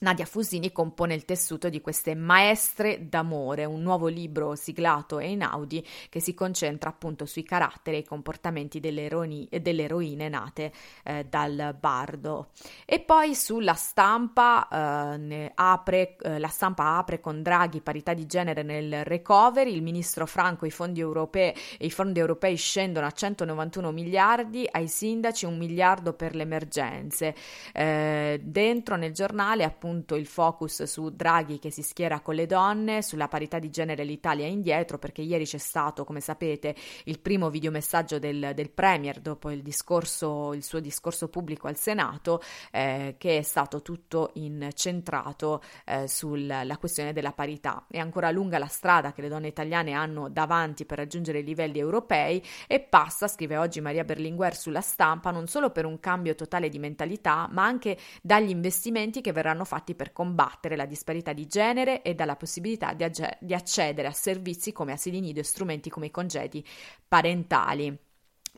Nadia 0.00 0.24
Fusini 0.24 0.72
compone 0.72 1.12
il 1.14 1.26
tessuto 1.26 1.68
di 1.68 1.82
queste 1.82 2.14
Maestre 2.14 3.08
d'amore, 3.08 3.66
un 3.66 3.82
nuovo 3.82 4.06
libro 4.06 4.54
siglato 4.54 5.18
e 5.18 5.30
in 5.30 5.42
Audi 5.42 5.86
che 6.08 6.20
si 6.20 6.32
concentra 6.32 6.88
appunto 6.88 7.26
sui 7.26 7.42
caratteri 7.42 7.98
e 7.98 8.00
i 8.00 8.04
comportamenti 8.04 8.80
delle, 8.80 9.04
eroni, 9.04 9.46
delle 9.60 9.82
eroine 9.82 10.30
nate 10.30 10.72
eh, 11.04 11.26
dal 11.28 11.76
bardo. 11.78 12.48
E 12.86 13.00
poi 13.00 13.34
sulla 13.34 13.74
stampa, 13.74 15.18
eh, 15.18 15.52
apre, 15.54 16.16
eh, 16.16 16.38
la 16.38 16.48
stampa 16.48 16.96
apre 16.96 17.20
con 17.20 17.42
Draghi 17.42 17.82
parità 17.82 18.14
di 18.14 18.24
genere 18.26 18.62
nel 18.62 19.04
recovery, 19.04 19.74
il 19.74 19.82
ministro 19.82 20.24
Franco 20.24 20.64
i 20.64 20.70
fondi 20.70 21.00
europei, 21.00 21.54
i 21.80 21.90
fondi 21.90 22.20
europei 22.20 22.56
scendono 22.56 23.04
a 23.06 23.10
191 23.10 23.92
miliardi, 23.92 24.66
ai 24.70 24.88
sindaci 24.88 25.44
un 25.44 25.58
miliardo 25.58 26.14
per 26.14 26.34
le 26.34 26.42
emergenze. 26.42 27.34
Eh, 27.74 28.40
dentro 28.42 28.96
nel 28.96 29.12
giornale 29.12 29.62
appunto 29.62 29.88
appunto 29.90 30.14
il 30.14 30.26
focus 30.26 30.84
su 30.84 31.10
Draghi 31.10 31.58
che 31.58 31.72
si 31.72 31.82
schiera 31.82 32.20
con 32.20 32.36
le 32.36 32.46
donne, 32.46 33.02
sulla 33.02 33.26
parità 33.26 33.58
di 33.58 33.70
genere 33.70 34.04
l'Italia 34.04 34.46
è 34.46 34.48
indietro, 34.48 34.98
perché 34.98 35.20
ieri 35.22 35.44
c'è 35.44 35.58
stato, 35.58 36.04
come 36.04 36.20
sapete, 36.20 36.76
il 37.04 37.18
primo 37.18 37.50
videomessaggio 37.50 38.20
del, 38.20 38.52
del 38.54 38.70
Premier 38.70 39.18
dopo 39.18 39.50
il, 39.50 39.62
discorso, 39.62 40.54
il 40.54 40.62
suo 40.62 40.78
discorso 40.78 41.28
pubblico 41.28 41.66
al 41.66 41.76
Senato, 41.76 42.40
eh, 42.70 43.16
che 43.18 43.38
è 43.38 43.42
stato 43.42 43.82
tutto 43.82 44.30
incentrato 44.34 45.60
eh, 45.84 46.06
sulla 46.06 46.76
questione 46.78 47.12
della 47.12 47.32
parità. 47.32 47.86
È 47.88 47.98
ancora 47.98 48.30
lunga 48.30 48.58
la 48.58 48.68
strada 48.68 49.12
che 49.12 49.22
le 49.22 49.28
donne 49.28 49.48
italiane 49.48 49.92
hanno 49.92 50.28
davanti 50.28 50.84
per 50.84 50.98
raggiungere 50.98 51.40
i 51.40 51.44
livelli 51.44 51.80
europei 51.80 52.40
e 52.68 52.78
passa, 52.78 53.26
scrive 53.26 53.56
oggi 53.56 53.80
Maria 53.80 54.04
Berlinguer 54.04 54.54
sulla 54.54 54.80
stampa, 54.80 55.32
non 55.32 55.48
solo 55.48 55.70
per 55.70 55.84
un 55.84 55.98
cambio 55.98 56.36
totale 56.36 56.68
di 56.68 56.78
mentalità, 56.78 57.48
ma 57.50 57.64
anche 57.64 57.98
dagli 58.22 58.50
investimenti 58.50 59.20
che 59.20 59.32
verranno 59.32 59.64
fatti 59.64 59.79
fatti 59.80 59.94
per 59.94 60.12
combattere 60.12 60.76
la 60.76 60.84
disparità 60.84 61.32
di 61.32 61.46
genere 61.46 62.02
e 62.02 62.14
dalla 62.14 62.36
possibilità 62.36 62.92
di, 62.92 63.02
agge- 63.02 63.38
di 63.40 63.54
accedere 63.54 64.08
a 64.08 64.12
servizi 64.12 64.72
come 64.72 64.92
asili 64.92 65.20
nido 65.20 65.40
e 65.40 65.44
strumenti 65.44 65.90
come 65.90 66.06
i 66.06 66.10
congedi 66.10 66.64
parentali. 67.08 67.98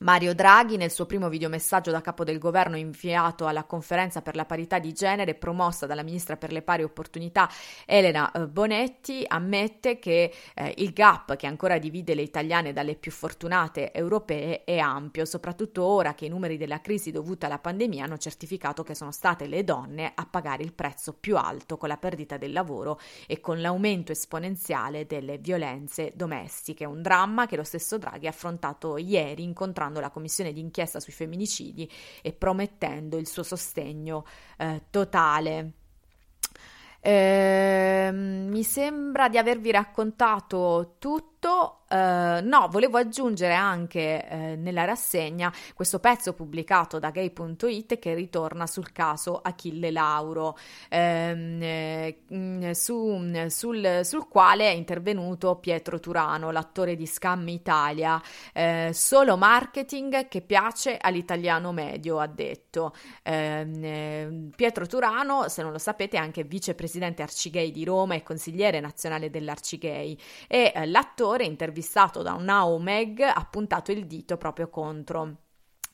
Mario 0.02 0.34
Draghi, 0.34 0.76
nel 0.76 0.90
suo 0.90 1.06
primo 1.06 1.28
videomessaggio 1.28 1.92
da 1.92 2.00
capo 2.00 2.24
del 2.24 2.38
governo 2.38 2.76
inviato 2.76 3.46
alla 3.46 3.62
conferenza 3.62 4.20
per 4.20 4.34
la 4.34 4.44
parità 4.44 4.80
di 4.80 4.92
genere 4.92 5.36
promossa 5.36 5.86
dalla 5.86 6.02
ministra 6.02 6.36
per 6.36 6.50
le 6.50 6.62
pari 6.62 6.82
opportunità 6.82 7.48
Elena 7.86 8.32
eh, 8.32 8.48
Bonetti, 8.48 9.24
ammette 9.24 10.00
che 10.00 10.32
eh, 10.54 10.74
il 10.78 10.92
gap 10.92 11.36
che 11.36 11.46
ancora 11.46 11.78
divide 11.78 12.16
le 12.16 12.22
italiane 12.22 12.72
dalle 12.72 12.96
più 12.96 13.12
fortunate 13.12 13.92
europee 13.92 14.64
è 14.64 14.78
ampio, 14.78 15.24
soprattutto 15.24 15.84
ora 15.84 16.14
che 16.14 16.24
i 16.24 16.28
numeri 16.28 16.56
della 16.56 16.80
crisi 16.80 17.12
dovuta 17.12 17.46
alla 17.46 17.60
pandemia 17.60 18.02
hanno 18.04 18.18
certificato 18.18 18.82
che 18.82 18.96
sono 18.96 19.12
state 19.12 19.46
le 19.46 19.62
donne 19.62 20.10
a 20.16 20.26
pagare 20.26 20.64
il 20.64 20.72
prezzo 20.72 21.12
più 21.12 21.36
alto 21.36 21.76
con 21.76 21.88
la 21.88 21.96
perdita 21.96 22.36
del 22.38 22.50
lavoro 22.50 22.98
e 23.28 23.38
con 23.38 23.60
l'aumento 23.60 24.10
esponenziale 24.10 25.06
delle 25.06 25.38
violenze 25.38 26.10
domestiche. 26.16 26.84
Un 26.84 27.02
dramma 27.02 27.46
che 27.46 27.54
lo 27.54 27.62
stesso 27.62 27.98
Draghi 27.98 28.26
ha 28.26 28.30
affrontato 28.30 28.96
ieri 28.96 29.44
incontrando 29.44 29.90
la 30.00 30.10
commissione 30.10 30.52
d'inchiesta 30.52 31.00
sui 31.00 31.12
femminicidi 31.12 31.90
e 32.22 32.32
promettendo 32.32 33.16
il 33.16 33.26
suo 33.26 33.42
sostegno 33.42 34.24
eh, 34.58 34.82
totale. 34.90 35.72
Eh, 37.00 38.10
mi 38.12 38.62
sembra 38.62 39.28
di 39.28 39.38
avervi 39.38 39.70
raccontato 39.70 40.96
tutto. 40.98 41.30
Uh, 41.92 42.40
no, 42.42 42.68
volevo 42.70 42.96
aggiungere 42.96 43.52
anche 43.52 44.26
uh, 44.26 44.34
nella 44.58 44.84
rassegna 44.84 45.52
questo 45.74 45.98
pezzo 45.98 46.32
pubblicato 46.32 46.98
da 46.98 47.10
gay.it 47.10 47.98
che 47.98 48.14
ritorna 48.14 48.66
sul 48.66 48.92
caso 48.92 49.38
Achille 49.42 49.90
Lauro, 49.90 50.56
ehm, 50.88 51.58
eh, 51.60 52.70
su, 52.72 53.44
sul, 53.48 54.00
sul, 54.02 54.28
quale 54.28 54.70
è 54.70 54.72
intervenuto 54.72 55.56
Pietro 55.56 56.00
Turano, 56.00 56.50
l'attore 56.50 56.96
di 56.96 57.06
Scam 57.06 57.46
Italia. 57.48 58.18
Eh, 58.54 58.90
solo 58.94 59.36
marketing 59.36 60.28
che 60.28 60.40
piace 60.40 60.96
all'italiano 60.98 61.72
medio, 61.72 62.20
ha 62.20 62.26
detto. 62.26 62.94
Ehm, 63.22 63.84
eh, 63.84 64.48
Pietro 64.56 64.86
Turano, 64.86 65.48
se 65.48 65.62
non 65.62 65.72
lo 65.72 65.78
sapete, 65.78 66.16
è 66.16 66.20
anche 66.20 66.44
vicepresidente 66.44 67.20
Arcigay 67.20 67.70
di 67.70 67.84
Roma 67.84 68.14
e 68.14 68.22
consigliere 68.22 68.80
nazionale 68.80 69.28
dell'Arcigay 69.28 70.16
e 70.48 70.72
eh, 70.74 70.86
l'attore 70.86 71.31
intervistato 71.32 71.44
intervistato 71.44 72.22
da 72.22 72.36
Now 72.36 72.76
Meg 72.78 73.20
ha 73.20 73.46
puntato 73.50 73.90
il 73.90 74.06
dito 74.06 74.36
proprio 74.36 74.68
contro 74.68 75.36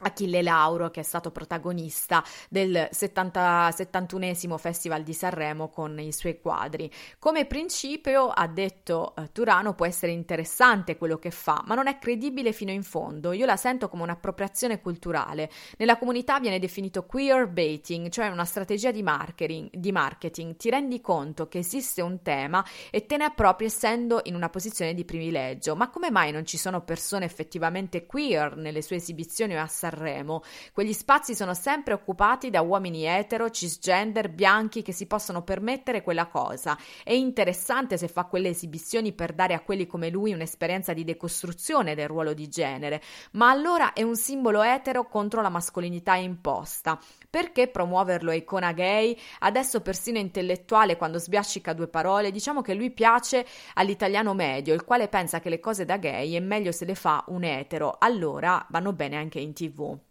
Achille 0.01 0.43
Lauro, 0.43 0.91
che 0.91 1.01
è 1.01 1.05
stato 1.05 1.31
protagonista 1.31 2.23
del 2.49 2.89
70, 2.91 3.71
71 3.73 4.59
Festival 4.59 5.03
di 5.03 5.13
Sanremo 5.13 5.69
con 5.69 5.99
i 5.99 6.13
suoi 6.13 6.41
quadri. 6.41 6.91
Come 7.19 7.47
principio, 7.47 8.29
ha 8.29 8.47
detto 8.47 9.15
eh, 9.17 9.31
Turano, 9.33 9.75
può 9.75 9.87
essere 9.87 10.13
interessante 10.13 10.97
quello 10.97 11.19
che 11.19 11.31
fa, 11.31 11.63
ma 11.67 11.75
non 11.75 11.87
è 11.87 11.99
credibile 11.99 12.53
fino 12.53 12.71
in 12.71 12.83
fondo. 12.83 13.33
Io 13.33 13.47
la 13.47 13.57
sento 13.57 13.89
come 13.89 14.03
un'appropriazione 14.05 14.81
culturale. 14.81 15.51
Nella 15.77 15.99
comunità 15.99 16.39
viene 16.41 16.59
definito 16.59 17.05
queer 17.05 17.49
baiting, 17.49 18.09
cioè 18.11 18.29
una 18.29 18.45
strategia 18.45 18.91
di 18.91 19.03
marketing, 19.03 19.71
di 19.73 19.93
marketing. 19.93 20.57
Ti 20.57 20.71
rendi 20.71 21.01
conto 21.01 21.49
che 21.49 21.59
esiste 21.59 22.03
un 22.03 22.23
tema 22.23 22.65
e 22.91 23.07
te 23.07 23.17
ne 23.17 23.25
appropri 23.25 23.67
essendo 23.67 24.21
in 24.25 24.35
una 24.35 24.49
posizione 24.49 24.95
di 24.95 25.05
privilegio. 25.05 25.75
Ma 25.77 25.91
come 25.91 26.11
mai 26.11 26.33
non 26.33 26.45
ci 26.47 26.57
sono 26.57 26.83
persone 26.83 27.25
effettivamente 27.25 28.07
queer 28.07 28.57
nelle 28.57 28.83
sue 28.83 28.97
esibizioni 28.97 29.55
o 29.55 29.61
a 29.61 29.67
Sanremo? 29.89 30.43
Quegli 30.73 30.93
spazi 30.93 31.35
sono 31.35 31.55
sempre 31.55 31.95
occupati 31.95 32.51
da 32.51 32.61
uomini 32.61 33.05
etero, 33.05 33.51
cisgender, 33.51 34.29
bianchi 34.29 34.83
che 34.83 34.93
si 34.93 35.07
possono 35.07 35.43
permettere 35.43 36.03
quella 36.03 36.27
cosa. 36.27 36.77
È 37.03 37.13
interessante 37.13 37.97
se 37.97 38.09
fa 38.09 38.25
quelle 38.25 38.51
esibizioni 38.51 39.13
per 39.13 39.33
dare 39.33 39.55
a 39.55 39.61
quelli 39.61 39.87
come 39.87 40.11
lui 40.11 40.33
un'esperienza 40.33 40.93
di 40.93 41.05
decostruzione 41.05 41.95
del 41.95 42.09
ruolo 42.09 42.35
di 42.35 42.49
genere, 42.49 43.03
ma 43.33 43.51
allora 43.51 43.93
è 43.93 44.03
un 44.03 44.17
simbolo 44.17 44.63
etero 44.63 45.09
contro 45.09 45.41
la 45.41 45.49
mascolinità 45.49 46.15
imposta. 46.15 46.99
Perché 47.31 47.69
promuoverlo 47.69 48.33
icona 48.33 48.73
gay? 48.73 49.19
Adesso 49.41 49.81
persino 49.81 50.19
intellettuale 50.19 50.97
quando 50.97 51.19
sbiascica 51.19 51.73
due 51.73 51.89
parole, 51.89 52.31
diciamo 52.31 52.63
che 52.63 52.75
lui 52.75 52.91
piace 52.91 53.47
all'italiano 53.75 54.35
medio, 54.35 54.75
il 54.75 54.85
quale 54.85 55.09
pensa 55.09 55.41
che 55.41 55.51
le 55.51 55.61
cose 55.61 55.85
da 55.85 55.99
gay 55.99 56.35
è 56.35 56.41
meglio 56.41 56.73
se 56.73 56.85
le 56.85 56.95
fa 56.95 57.25
un 57.29 57.45
etero, 57.45 57.97
allora 57.99 58.65
vanno 58.71 58.93
bene 58.93 59.17
anche 59.17 59.41
in 59.41 59.53
tv. 59.53 59.78
evil 59.79 60.08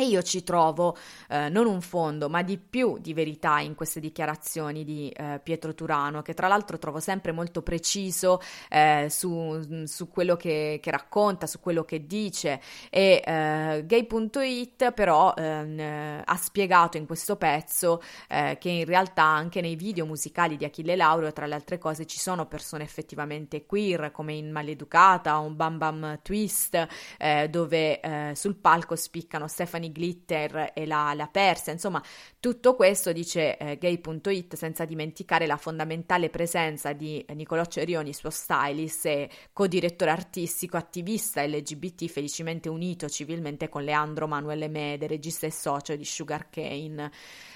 E 0.00 0.04
io 0.04 0.22
ci 0.22 0.42
trovo 0.42 0.96
eh, 1.28 1.50
non 1.50 1.66
un 1.66 1.82
fondo, 1.82 2.30
ma 2.30 2.40
di 2.40 2.56
più 2.56 2.96
di 2.98 3.12
verità 3.12 3.60
in 3.60 3.74
queste 3.74 4.00
dichiarazioni 4.00 4.82
di 4.82 5.10
eh, 5.10 5.40
Pietro 5.42 5.74
Turano, 5.74 6.22
che 6.22 6.32
tra 6.32 6.48
l'altro 6.48 6.78
trovo 6.78 7.00
sempre 7.00 7.32
molto 7.32 7.60
preciso 7.60 8.40
eh, 8.70 9.08
su, 9.10 9.84
su, 9.84 10.08
quello 10.08 10.36
che, 10.36 10.78
che, 10.80 10.90
racconta, 10.90 11.46
su 11.46 11.60
quello 11.60 11.84
che 11.84 12.06
dice. 12.06 12.62
E 12.88 13.22
eh, 13.22 13.84
gay.it 13.84 14.92
però 14.92 15.34
ehm, 15.36 16.22
ha 16.24 16.36
spiegato 16.36 16.96
in 16.96 17.04
questo 17.04 17.36
pezzo 17.36 18.00
eh, 18.28 18.56
che 18.58 18.70
in 18.70 18.86
realtà 18.86 19.24
anche 19.24 19.60
nei 19.60 19.76
video 19.76 20.06
musicali 20.06 20.56
di 20.56 20.64
Achille 20.64 20.96
Lauro, 20.96 21.30
tra 21.32 21.44
le 21.44 21.54
altre 21.54 21.76
cose, 21.76 22.06
ci 22.06 22.18
sono 22.18 22.46
persone 22.46 22.84
effettivamente 22.84 23.66
queer, 23.66 24.12
come 24.12 24.32
in 24.32 24.50
Maleducata 24.50 25.36
un 25.38 25.56
Bam 25.56 25.76
Bam 25.76 26.20
Twist, 26.22 26.86
eh, 27.18 27.48
dove 27.50 28.32
sul 28.32 28.56
palco 28.56 28.96
spiccano 28.96 29.46
Stephanie 29.80 29.90
Glitter 29.90 30.72
e 30.74 30.86
la, 30.86 31.12
la 31.14 31.26
Persia, 31.26 31.72
insomma 31.72 32.02
tutto 32.38 32.74
questo 32.74 33.12
dice 33.12 33.56
eh, 33.56 33.78
gay.it 33.78 34.54
senza 34.54 34.84
dimenticare 34.84 35.46
la 35.46 35.56
fondamentale 35.56 36.28
presenza 36.28 36.92
di 36.92 37.24
Nicolò 37.34 37.64
Cerioni, 37.64 38.12
suo 38.12 38.30
stylist 38.30 39.06
e 39.06 39.30
co-direttore 39.52 40.10
artistico, 40.10 40.76
attivista 40.76 41.44
LGBT 41.44 42.06
felicemente 42.06 42.68
unito 42.68 43.08
civilmente 43.08 43.68
con 43.68 43.82
Leandro 43.82 44.26
Manuele 44.26 44.68
Mede, 44.68 45.06
regista 45.06 45.46
e 45.46 45.50
socio 45.50 45.96
di 45.96 46.04
Sugar 46.04 46.48
Cane. 46.50 47.10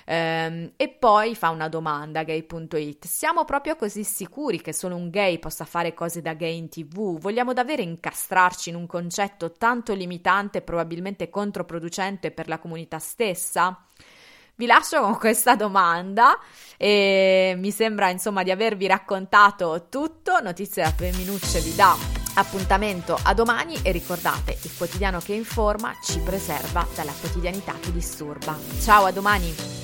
Ehm, 0.07 0.73
e 0.77 0.89
poi 0.89 1.35
fa 1.35 1.51
una 1.51 1.69
domanda 1.69 2.23
gay.it, 2.23 3.07
siamo 3.07 3.45
proprio 3.45 3.77
così 3.77 4.05
sicuri 4.05 4.61
che 4.61 4.73
solo 4.73 4.97
un 4.97 5.09
gay 5.11 5.39
possa 5.39 5.65
fare 5.65 5.95
cose 5.95 6.21
da 6.21 6.35
gay 6.35 6.57
in 6.57 6.69
tv? 6.69 7.19
Vogliamo 7.19 7.53
davvero 7.53 7.83
incastrarci 7.83 8.69
in 8.69 8.77
un 8.77 8.87
concetto 8.87 9.53
tanto 9.53 9.95
limitante 9.95 10.59
e 10.59 10.63
probabilmente 10.63 11.31
controproducente 11.31 12.31
per 12.31 12.49
la 12.49 12.59
comunità 12.59 12.99
stessa? 12.99 13.87
Vi 14.57 14.67
lascio 14.67 15.01
con 15.01 15.19
questa 15.19 15.57
domanda 15.57 16.39
e 16.77 17.55
mi 17.59 17.73
sembra 17.73 18.11
insomma 18.11 18.45
di 18.45 18.53
avervi 18.53 18.87
raccontato 18.87 19.89
tutto. 19.89 20.39
Notizie 20.41 20.85
da 20.85 20.91
Femminucce 20.91 21.61
vi 21.61 21.75
dà 21.75 21.97
appuntamento 22.37 23.19
a 23.21 23.35
domani 23.35 23.81
e 23.83 23.91
ricordate, 23.91 24.57
il 24.63 24.77
quotidiano 24.77 25.19
che 25.19 25.35
informa 25.35 25.93
ci 26.03 26.21
preserva 26.21 26.87
dalla 26.95 27.13
quotidianità 27.19 27.75
che 27.81 27.91
disturba. 27.91 28.57
Ciao, 28.81 29.05
a 29.07 29.11
domani! 29.11 29.84